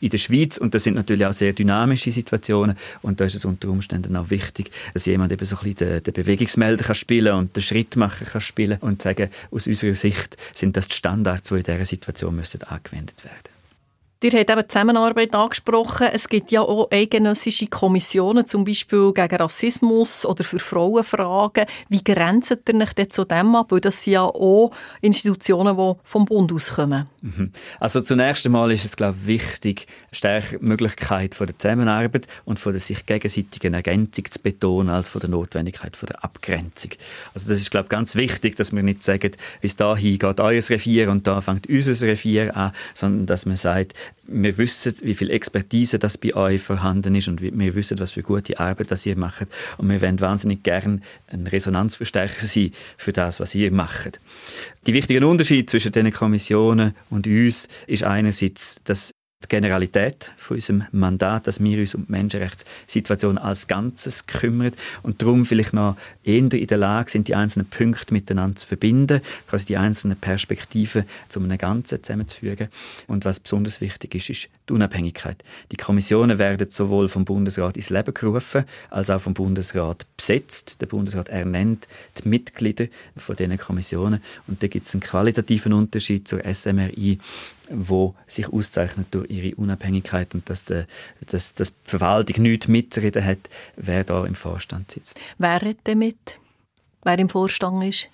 in 0.00 0.10
der 0.10 0.18
Schweiz. 0.18 0.58
Und 0.58 0.74
das 0.74 0.84
sind 0.84 0.94
natürlich 0.94 1.26
auch 1.26 1.32
sehr 1.32 1.52
dynamische 1.52 2.10
Situationen. 2.10 2.76
Und 3.02 3.20
da 3.20 3.24
ist 3.24 3.34
es 3.34 3.44
unter 3.44 3.68
Umständen 3.68 4.16
auch 4.16 4.30
wichtig, 4.30 4.70
dass 4.92 5.06
jemand 5.06 5.32
eben 5.32 5.44
so 5.44 5.56
ein 5.56 5.62
bisschen 5.62 5.88
den, 5.88 6.02
den 6.02 6.14
Bewegungsmelder 6.14 6.84
kann 6.84 6.94
spielen 6.94 7.34
und 7.34 7.56
den 7.56 7.62
Schrittmacher 7.62 8.24
kann 8.24 8.40
spielen 8.40 8.78
und 8.80 9.02
sagen, 9.02 9.30
aus 9.50 9.66
unserer 9.66 9.94
Sicht 9.94 10.36
sind 10.52 10.76
das 10.76 10.88
die 10.88 10.96
Standards, 10.96 11.48
die 11.48 11.56
in 11.56 11.62
dieser 11.62 11.84
Situation 11.84 12.36
müssen 12.36 12.62
angewendet 12.64 13.24
werden 13.24 13.53
Ihr 14.22 14.32
habt 14.32 14.50
eben 14.50 14.68
Zusammenarbeit 14.68 15.34
angesprochen. 15.34 16.06
Es 16.10 16.28
gibt 16.28 16.50
ja 16.50 16.62
auch 16.62 16.90
eidgenössische 16.90 17.66
Kommissionen, 17.66 18.46
zum 18.46 18.64
Beispiel 18.64 19.12
gegen 19.12 19.36
Rassismus 19.36 20.24
oder 20.24 20.44
für 20.44 20.58
Frauenfragen. 20.58 21.66
Wie 21.90 22.02
grenzt 22.02 22.50
ihr 22.50 22.74
euch 22.80 22.92
denn 22.94 23.10
zu 23.10 23.24
dem 23.24 23.54
ab? 23.54 23.66
Weil 23.70 23.80
das 23.80 24.02
sind 24.02 24.14
ja 24.14 24.22
auch 24.22 24.70
Institutionen, 25.02 25.76
die 25.76 25.92
vom 26.04 26.24
Bund 26.24 26.52
auskommen. 26.54 27.06
Mhm. 27.20 27.52
Also 27.80 28.00
zunächst 28.00 28.46
einmal 28.46 28.70
ist 28.72 28.86
es, 28.86 28.96
glaube 28.96 29.18
ich, 29.20 29.26
wichtig, 29.26 29.86
stärker 30.10 30.56
Möglichkeit 30.60 31.34
von 31.34 31.46
der 31.46 31.58
Zusammenarbeit 31.58 32.26
und 32.46 32.58
von 32.58 32.72
der 32.72 32.80
sich 32.80 33.04
gegenseitigen 33.04 33.74
Ergänzung 33.74 34.24
zu 34.30 34.40
betonen, 34.40 34.88
als 34.88 35.08
von 35.08 35.20
der 35.20 35.30
Notwendigkeit 35.30 35.96
von 35.96 36.06
der 36.06 36.24
Abgrenzung. 36.24 36.92
Also 37.34 37.48
das 37.48 37.58
ist, 37.58 37.70
glaube 37.70 37.86
ich, 37.86 37.90
ganz 37.90 38.14
wichtig, 38.14 38.56
dass 38.56 38.72
wir 38.72 38.82
nicht 38.82 39.02
sagen, 39.02 39.32
bis 39.60 39.76
dahin 39.76 40.18
geht 40.18 40.40
euer 40.40 40.62
Revier 40.62 41.10
und 41.10 41.26
da 41.26 41.40
fängt 41.40 41.68
unser 41.68 42.06
Revier 42.06 42.56
an, 42.56 42.72
sondern 42.94 43.26
dass 43.26 43.44
man 43.44 43.56
sagt, 43.56 43.92
wir 44.26 44.56
wissen, 44.58 44.94
wie 45.02 45.14
viel 45.14 45.30
Expertise 45.30 45.98
das 45.98 46.18
bei 46.18 46.34
euch 46.34 46.62
vorhanden 46.62 47.14
ist 47.14 47.28
und 47.28 47.40
wir 47.40 47.74
wissen, 47.74 47.98
was 47.98 48.12
für 48.12 48.22
gute 48.22 48.58
Arbeit 48.58 48.90
das 48.90 49.04
ihr 49.06 49.16
macht 49.16 49.48
und 49.78 49.88
wir 49.88 50.00
wollen 50.00 50.20
wahnsinnig 50.20 50.62
gern 50.62 51.02
ein 51.28 51.46
Resonanzverstärker 51.46 52.46
sein 52.46 52.72
für 52.96 53.12
das, 53.12 53.40
was 53.40 53.54
ihr 53.54 53.70
macht. 53.70 54.20
Die 54.86 54.94
wichtigen 54.94 55.24
Unterschiede 55.24 55.66
zwischen 55.66 55.92
den 55.92 56.12
Kommissionen 56.12 56.94
und 57.10 57.26
uns 57.26 57.68
ist 57.86 58.04
einerseits, 58.04 58.80
dass 58.84 59.12
die 59.44 59.48
Generalität 59.48 60.32
von 60.36 60.56
unserem 60.56 60.84
Mandat, 60.92 61.46
dass 61.46 61.62
wir 61.62 61.78
uns 61.78 61.94
um 61.94 62.06
die 62.06 62.12
Menschenrechtssituation 62.12 63.38
als 63.38 63.66
Ganzes 63.66 64.26
kümmern 64.26 64.72
und 65.02 65.22
darum 65.22 65.44
vielleicht 65.46 65.72
noch 65.72 65.96
eher 66.24 66.38
in 66.38 66.48
der 66.48 66.78
Lage 66.78 67.10
sind, 67.10 67.28
die 67.28 67.34
einzelnen 67.34 67.66
Punkte 67.66 68.12
miteinander 68.12 68.56
zu 68.56 68.66
verbinden, 68.66 69.20
quasi 69.48 69.66
die 69.66 69.76
einzelnen 69.76 70.16
Perspektiven 70.16 71.04
zu 71.28 71.40
einem 71.40 71.58
Ganzen 71.58 72.02
zusammenzufügen. 72.02 72.68
Und 73.06 73.24
was 73.24 73.40
besonders 73.40 73.80
wichtig 73.80 74.14
ist, 74.14 74.30
ist 74.30 74.48
die 74.68 74.72
Unabhängigkeit. 74.72 75.42
Die 75.70 75.76
Kommissionen 75.76 76.38
werden 76.38 76.70
sowohl 76.70 77.08
vom 77.08 77.24
Bundesrat 77.24 77.76
ins 77.76 77.90
Leben 77.90 78.14
gerufen, 78.14 78.64
als 78.90 79.10
auch 79.10 79.20
vom 79.20 79.34
Bundesrat 79.34 80.06
besetzt. 80.16 80.80
Der 80.80 80.86
Bundesrat 80.86 81.28
ernennt 81.28 81.86
die 82.22 82.28
Mitglieder 82.28 82.86
von 83.16 83.36
diesen 83.36 83.58
Kommissionen 83.58 84.22
und 84.46 84.62
da 84.62 84.66
gibt 84.66 84.86
es 84.86 84.94
einen 84.94 85.02
qualitativen 85.02 85.72
Unterschied 85.72 86.26
zur 86.26 86.40
SMRI, 86.44 87.18
wo 87.70 88.14
sich 88.26 88.48
auszeichnet 88.48 89.06
durch 89.10 89.30
ihre 89.30 89.54
Unabhängigkeit 89.56 90.34
und 90.34 90.48
dass, 90.50 90.64
der, 90.64 90.86
dass, 91.30 91.54
dass 91.54 91.70
die 91.70 91.90
Verwaltung 91.90 92.42
nichts 92.42 92.68
mitzureden 92.68 93.24
hat, 93.24 93.38
wer 93.76 94.04
da 94.04 94.26
im 94.26 94.34
Vorstand 94.34 94.90
sitzt. 94.90 95.18
Wer 95.38 95.62
redet 95.62 95.80
damit? 95.84 96.38
Wer 97.04 97.18
im 97.18 97.28
Vorstand 97.28 97.84
ist? 97.84 98.08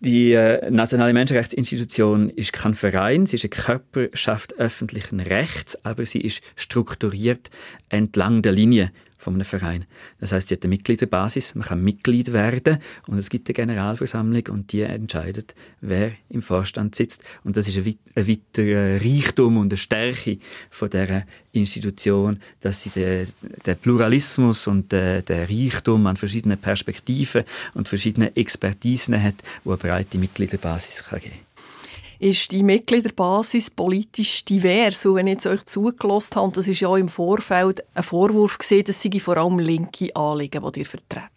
Die 0.00 0.32
äh, 0.32 0.68
Nationale 0.68 1.12
Menschenrechtsinstitution 1.12 2.28
ist 2.30 2.52
kein 2.52 2.74
Verein, 2.74 3.26
sie 3.26 3.36
ist 3.36 3.44
eine 3.44 3.50
Körperschaft 3.50 4.58
öffentlichen 4.58 5.20
Rechts, 5.20 5.84
aber 5.84 6.04
sie 6.06 6.20
ist 6.20 6.42
strukturiert 6.56 7.50
entlang 7.88 8.42
der 8.42 8.50
Linie 8.50 8.90
von 9.22 9.34
einem 9.34 9.44
Verein. 9.44 9.86
Das 10.18 10.32
heißt, 10.32 10.48
sie 10.48 10.56
hat 10.56 10.64
eine 10.64 10.70
Mitgliederbasis, 10.70 11.54
man 11.54 11.64
kann 11.64 11.82
Mitglied 11.82 12.32
werden 12.32 12.78
und 13.06 13.18
es 13.18 13.30
gibt 13.30 13.48
eine 13.48 13.54
Generalversammlung 13.54 14.48
und 14.48 14.72
die 14.72 14.82
entscheidet, 14.82 15.54
wer 15.80 16.12
im 16.28 16.42
Vorstand 16.42 16.96
sitzt. 16.96 17.22
Und 17.44 17.56
das 17.56 17.68
ist 17.68 17.78
ein, 17.78 17.96
weiterer 18.14 19.00
Reichtum 19.00 19.58
und 19.58 19.72
eine 19.72 19.78
Stärke 19.78 20.38
von 20.70 20.90
dieser 20.90 21.24
Institution, 21.52 22.40
dass 22.60 22.82
sie 22.82 22.90
den, 22.90 23.28
den 23.64 23.76
Pluralismus 23.76 24.66
und 24.66 24.90
den, 24.90 25.24
den, 25.24 25.46
Reichtum 25.46 26.06
an 26.08 26.16
verschiedenen 26.16 26.58
Perspektiven 26.58 27.44
und 27.74 27.88
verschiedenen 27.88 28.34
Expertisen 28.34 29.22
hat, 29.22 29.36
wo 29.62 29.70
eine 29.70 29.78
breite 29.78 30.18
Mitgliederbasis 30.18 31.04
kann 31.04 31.20
geben 31.20 31.32
kann 31.32 31.51
ist 32.22 32.52
die 32.52 32.62
Mitgliederbasis 32.62 33.70
politisch 33.70 34.44
divers. 34.44 35.04
Und 35.04 35.16
wenn 35.16 35.26
ich 35.26 35.32
jetzt 35.32 35.46
euch 35.48 35.64
zugelassen 35.64 36.36
habe, 36.36 36.52
das 36.52 36.68
ist 36.68 36.78
ja 36.78 36.96
im 36.96 37.08
Vorfeld 37.08 37.82
ein 37.94 38.02
Vorwurf 38.04 38.58
gesehen, 38.58 38.84
das 38.86 39.02
sei 39.02 39.10
vor 39.18 39.36
allem 39.36 39.58
linke 39.58 40.14
Anliegen, 40.14 40.62
die 40.72 40.80
ihr 40.80 40.86
vertretet. 40.86 41.30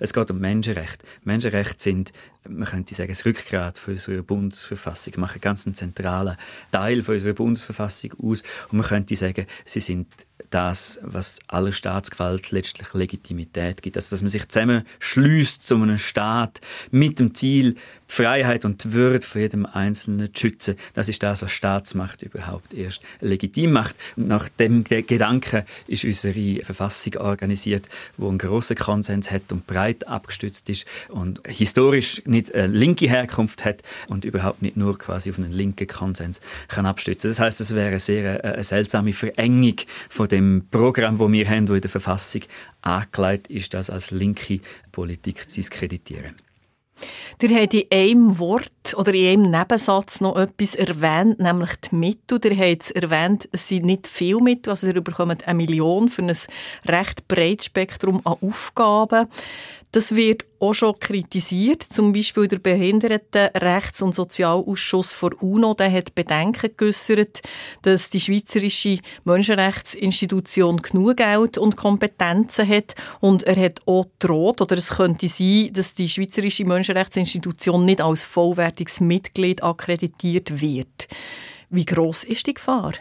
Es 0.00 0.12
geht 0.12 0.30
um 0.32 0.40
Menschenrechte. 0.40 1.06
Menschenrechte 1.22 1.80
sind, 1.80 2.12
man 2.48 2.68
könnte 2.68 2.94
sagen, 2.94 3.08
das 3.08 3.24
Rückgrat 3.24 3.78
von 3.78 3.94
unserer 3.94 4.22
Bundesverfassung, 4.22 5.14
machen 5.16 5.40
ganz 5.40 5.64
zentralen 5.74 6.36
Teil 6.70 7.02
von 7.02 7.14
unserer 7.14 7.34
Bundesverfassung 7.34 8.12
aus. 8.22 8.42
Und 8.70 8.78
man 8.78 8.86
könnte 8.86 9.16
sagen, 9.16 9.46
sie 9.64 9.80
sind 9.80 10.08
das, 10.50 10.98
was 11.02 11.38
aller 11.48 11.72
Staatsgewalt 11.72 12.50
letztlich 12.50 12.92
Legitimität 12.94 13.82
gibt. 13.82 13.96
Also, 13.96 14.14
dass 14.14 14.22
man 14.22 14.30
sich 14.30 14.48
zusammenschließt 14.48 15.66
zu 15.66 15.74
einem 15.76 15.98
Staat 15.98 16.60
mit 16.90 17.18
dem 17.18 17.34
Ziel, 17.34 17.76
Freiheit 18.06 18.64
und 18.64 18.92
Würde 18.92 19.26
von 19.26 19.40
jedem 19.40 19.66
Einzelnen 19.66 20.32
zu 20.34 20.42
schützen. 20.42 20.76
Das 20.92 21.08
ist 21.08 21.22
das, 21.22 21.42
was 21.42 21.50
Staatsmacht 21.50 22.22
überhaupt 22.22 22.72
erst 22.74 23.02
legitim 23.20 23.72
macht. 23.72 23.96
nach 24.16 24.48
dem 24.48 24.84
Gedanken 24.84 25.64
ist 25.88 26.04
unsere 26.04 26.64
Verfassung 26.64 27.16
organisiert, 27.16 27.88
wo 28.16 28.28
einen 28.28 28.38
grossen 28.38 28.76
Konsens 28.76 29.30
hat 29.30 29.50
und 29.50 29.66
breit 29.66 30.06
abgestützt 30.06 30.68
ist 30.70 30.86
und 31.08 31.40
historisch 31.48 32.22
nicht 32.34 32.54
eine 32.54 32.66
linke 32.66 33.08
Herkunft 33.08 33.64
hat 33.64 33.82
und 34.08 34.24
überhaupt 34.24 34.62
nicht 34.62 34.76
nur 34.76 34.98
quasi 34.98 35.30
auf 35.30 35.38
einen 35.38 35.52
linken 35.52 35.86
Konsens 35.86 36.40
kann 36.68 36.86
abstützen. 36.86 37.30
Das 37.30 37.40
heißt, 37.40 37.60
es 37.60 37.74
wäre 37.74 37.88
eine 37.88 38.00
sehr 38.00 38.44
eine 38.44 38.64
seltsame 38.64 39.12
Verengung 39.12 39.76
von 40.08 40.28
dem 40.28 40.66
Programm, 40.70 41.18
wo 41.18 41.30
wir 41.30 41.48
haben, 41.48 41.68
wo 41.68 41.74
in 41.74 41.80
der 41.80 41.90
Verfassung 41.90 42.42
angelegt 42.82 43.46
ist, 43.48 43.72
das 43.74 43.90
als 43.90 44.10
linke 44.10 44.60
Politik 44.92 45.48
zu 45.48 45.56
diskreditieren. 45.56 46.34
Ihr 47.42 47.60
habt 47.60 47.74
in 47.74 47.84
einem 47.90 48.38
Wort 48.38 48.94
oder 48.96 49.12
in 49.12 49.42
einem 49.42 49.50
Nebensatz 49.50 50.20
noch 50.20 50.36
etwas 50.36 50.74
erwähnt, 50.74 51.40
nämlich 51.40 51.70
die 51.90 51.94
Mittel. 51.96 52.38
Ihr 52.44 52.56
habt 52.56 52.90
erwähnt, 52.92 53.48
es 53.52 53.68
sind 53.68 53.84
nicht 53.84 54.06
viele 54.06 54.40
Mittel, 54.40 54.70
also 54.70 54.86
ihr 54.86 55.00
bekommt 55.00 55.46
eine 55.46 55.56
Million 55.56 56.08
für 56.08 56.22
ein 56.22 56.36
recht 56.86 57.26
breites 57.28 57.66
Spektrum 57.66 58.20
an 58.24 58.36
Aufgaben. 58.40 59.26
Das 59.94 60.16
wird 60.16 60.44
auch 60.58 60.74
schon 60.74 60.98
kritisiert. 60.98 61.84
Zum 61.84 62.12
Beispiel 62.12 62.48
der 62.48 62.58
Behindertenrechts- 62.58 64.02
und 64.02 64.12
Sozialausschuss 64.12 65.16
der 65.20 65.40
UNO 65.40 65.74
der 65.74 65.92
hat 65.92 66.16
Bedenken 66.16 66.70
geäußert, 66.76 67.42
dass 67.82 68.10
die 68.10 68.18
Schweizerische 68.18 68.98
Menschenrechtsinstitution 69.22 70.78
genug 70.78 71.18
Geld 71.18 71.58
und 71.58 71.76
Kompetenzen 71.76 72.68
hat. 72.68 72.96
Und 73.20 73.44
er 73.44 73.54
hat 73.54 73.86
auch 73.86 74.06
droht, 74.18 74.60
oder 74.60 74.76
es 74.76 74.90
könnte 74.90 75.28
sein, 75.28 75.70
dass 75.72 75.94
die 75.94 76.08
Schweizerische 76.08 76.64
Menschenrechtsinstitution 76.64 77.84
nicht 77.84 78.00
als 78.00 78.24
vollwertiges 78.24 78.98
Mitglied 78.98 79.62
akkreditiert 79.62 80.60
wird. 80.60 81.06
Wie 81.70 81.84
groß 81.84 82.24
ist 82.24 82.48
die 82.48 82.54
Gefahr? 82.54 82.94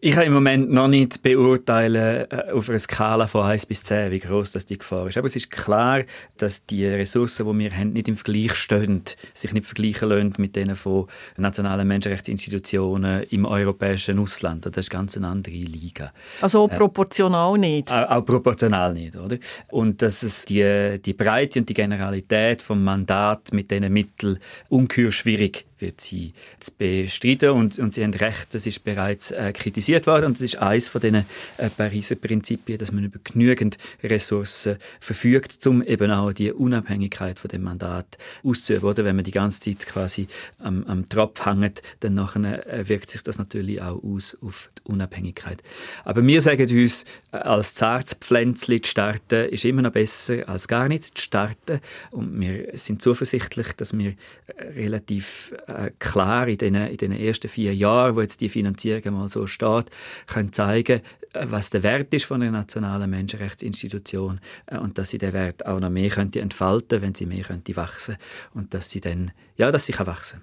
Ich 0.00 0.12
kann 0.12 0.24
im 0.24 0.32
Moment 0.32 0.70
noch 0.70 0.88
nicht 0.88 1.22
beurteilen 1.22 2.26
äh, 2.30 2.52
auf 2.52 2.68
einer 2.68 2.78
Skala 2.78 3.26
von 3.26 3.44
1 3.44 3.66
bis 3.66 3.82
10, 3.82 4.10
wie 4.10 4.18
groß 4.18 4.52
das 4.52 4.66
die 4.66 4.78
Gefahr 4.78 5.08
ist. 5.08 5.16
Aber 5.16 5.26
es 5.26 5.36
ist 5.36 5.50
klar, 5.50 6.02
dass 6.36 6.66
die 6.66 6.86
Ressourcen, 6.86 7.46
die 7.46 7.58
wir 7.64 7.72
haben, 7.72 7.92
nicht 7.92 8.08
im 8.08 8.16
Vergleich 8.16 8.54
stehen, 8.54 9.02
sich 9.32 9.52
nicht 9.52 9.66
vergleichen 9.66 10.08
lassen 10.08 10.34
mit 10.38 10.56
denen 10.56 10.76
von 10.76 11.06
nationalen 11.36 11.88
Menschenrechtsinstitutionen 11.88 13.24
im 13.30 13.46
europäischen 13.46 14.18
Ausland. 14.18 14.66
Das 14.66 14.76
ist 14.76 14.90
ganz 14.90 15.16
eine 15.16 15.28
andere 15.28 15.54
Liga. 15.54 16.12
Also 16.40 16.62
auch 16.62 16.68
proportional 16.68 17.56
äh, 17.56 17.58
nicht? 17.58 17.90
Auch, 17.90 18.10
auch, 18.10 18.24
proportional 18.24 18.92
nicht, 18.92 19.16
oder? 19.16 19.38
Und 19.70 20.02
dass 20.02 20.22
es 20.22 20.44
die, 20.44 21.00
die 21.04 21.14
Breite 21.14 21.60
und 21.60 21.68
die 21.68 21.74
Generalität 21.74 22.60
vom 22.60 22.84
Mandat 22.84 23.52
mit 23.52 23.70
diesen 23.70 23.92
Mitteln 23.92 24.38
ungeheuer 24.68 25.12
schwierig 25.12 25.64
wird 25.78 26.00
sie 26.00 26.32
zu 26.60 26.72
bestreiten 26.76 27.50
und, 27.50 27.78
und 27.78 27.94
sie 27.94 28.02
haben 28.02 28.14
recht, 28.14 28.54
das 28.54 28.66
ist 28.66 28.84
bereits 28.84 29.30
äh, 29.30 29.52
kritisiert 29.52 30.06
worden 30.06 30.26
und 30.26 30.34
das 30.34 30.42
ist 30.42 30.56
eines 30.56 30.88
von 30.88 31.00
diesen 31.00 31.24
äh, 31.58 31.70
Pariser 31.70 32.16
Prinzipien, 32.16 32.78
dass 32.78 32.92
man 32.92 33.04
über 33.04 33.18
genügend 33.22 33.78
Ressourcen 34.02 34.76
verfügt, 35.00 35.66
um 35.66 35.82
eben 35.82 36.10
auch 36.10 36.32
die 36.32 36.52
Unabhängigkeit 36.52 37.38
von 37.38 37.48
dem 37.48 37.62
Mandat 37.62 38.18
auszuüben. 38.42 38.88
Oder 38.88 39.04
wenn 39.04 39.16
man 39.16 39.24
die 39.24 39.30
ganze 39.30 39.60
Zeit 39.60 39.86
quasi 39.86 40.26
am, 40.58 40.84
am 40.84 41.08
Tropf 41.08 41.44
hängt, 41.44 41.82
dann 42.00 42.14
nachher, 42.14 42.66
äh, 42.66 42.88
wirkt 42.88 43.10
sich 43.10 43.22
das 43.22 43.38
natürlich 43.38 43.80
auch 43.82 44.02
aus 44.02 44.36
auf 44.40 44.68
die 44.78 44.90
Unabhängigkeit. 44.90 45.62
Aber 46.04 46.26
wir 46.26 46.40
sagen 46.40 46.68
uns, 46.70 47.04
äh, 47.32 47.36
als 47.36 47.74
zartes 47.74 48.14
Pflänzchen 48.14 48.82
zu 48.82 48.90
starten, 48.90 49.48
ist 49.50 49.64
immer 49.64 49.82
noch 49.82 49.92
besser 49.92 50.48
als 50.48 50.68
gar 50.68 50.88
nicht 50.88 51.18
zu 51.18 51.22
starten 51.22 51.80
und 52.10 52.40
wir 52.40 52.70
sind 52.74 53.02
zuversichtlich, 53.02 53.72
dass 53.74 53.96
wir 53.96 54.14
äh, 54.46 54.62
relativ 54.74 55.52
äh, 55.66 55.90
klar 55.98 56.48
in 56.48 56.58
den, 56.58 56.74
in 56.74 56.96
den 56.96 57.12
ersten 57.12 57.48
vier 57.48 57.74
Jahren, 57.74 58.16
wo 58.16 58.20
jetzt 58.20 58.40
die 58.40 58.48
Finanzierung 58.48 59.14
mal 59.14 59.28
so 59.28 59.46
steht, 59.46 59.90
können 60.26 60.52
zeigen, 60.52 61.00
äh, 61.32 61.46
was 61.48 61.70
der 61.70 61.82
Wert 61.82 62.12
ist 62.14 62.24
von 62.24 62.42
einer 62.42 62.52
nationalen 62.52 63.10
Menschenrechtsinstitution 63.10 64.40
äh, 64.66 64.78
und 64.78 64.98
dass 64.98 65.10
sie 65.10 65.18
den 65.18 65.32
Wert 65.32 65.66
auch 65.66 65.80
noch 65.80 65.90
mehr 65.90 66.10
könnte 66.10 66.40
entfalten, 66.40 67.02
wenn 67.02 67.14
sie 67.14 67.26
mehr 67.26 67.44
könnte 67.44 67.76
wachsen 67.76 68.16
und 68.54 68.74
dass 68.74 68.90
sie 68.90 69.00
dann, 69.00 69.32
ja, 69.56 69.70
dass 69.70 69.86
sie 69.86 69.92
kann 69.92 70.06
wachsen. 70.06 70.40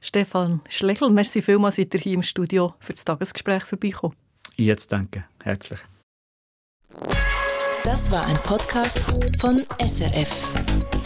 Stefan 0.00 0.60
Schlegel, 0.68 1.10
merci 1.10 1.42
vielmals, 1.42 1.76
seid 1.76 1.94
ihr 1.94 2.00
hier 2.00 2.14
im 2.14 2.22
Studio 2.22 2.74
für 2.80 2.92
das 2.92 3.04
Tagesgespräch 3.04 3.62
vorbeikommen. 3.64 4.16
Ich 4.56 4.66
jetzt 4.66 4.90
danke, 4.90 5.24
herzlich. 5.42 5.80
Das 7.84 8.10
war 8.10 8.26
ein 8.26 8.36
Podcast 8.42 9.00
von 9.38 9.64
SRF. 9.80 11.01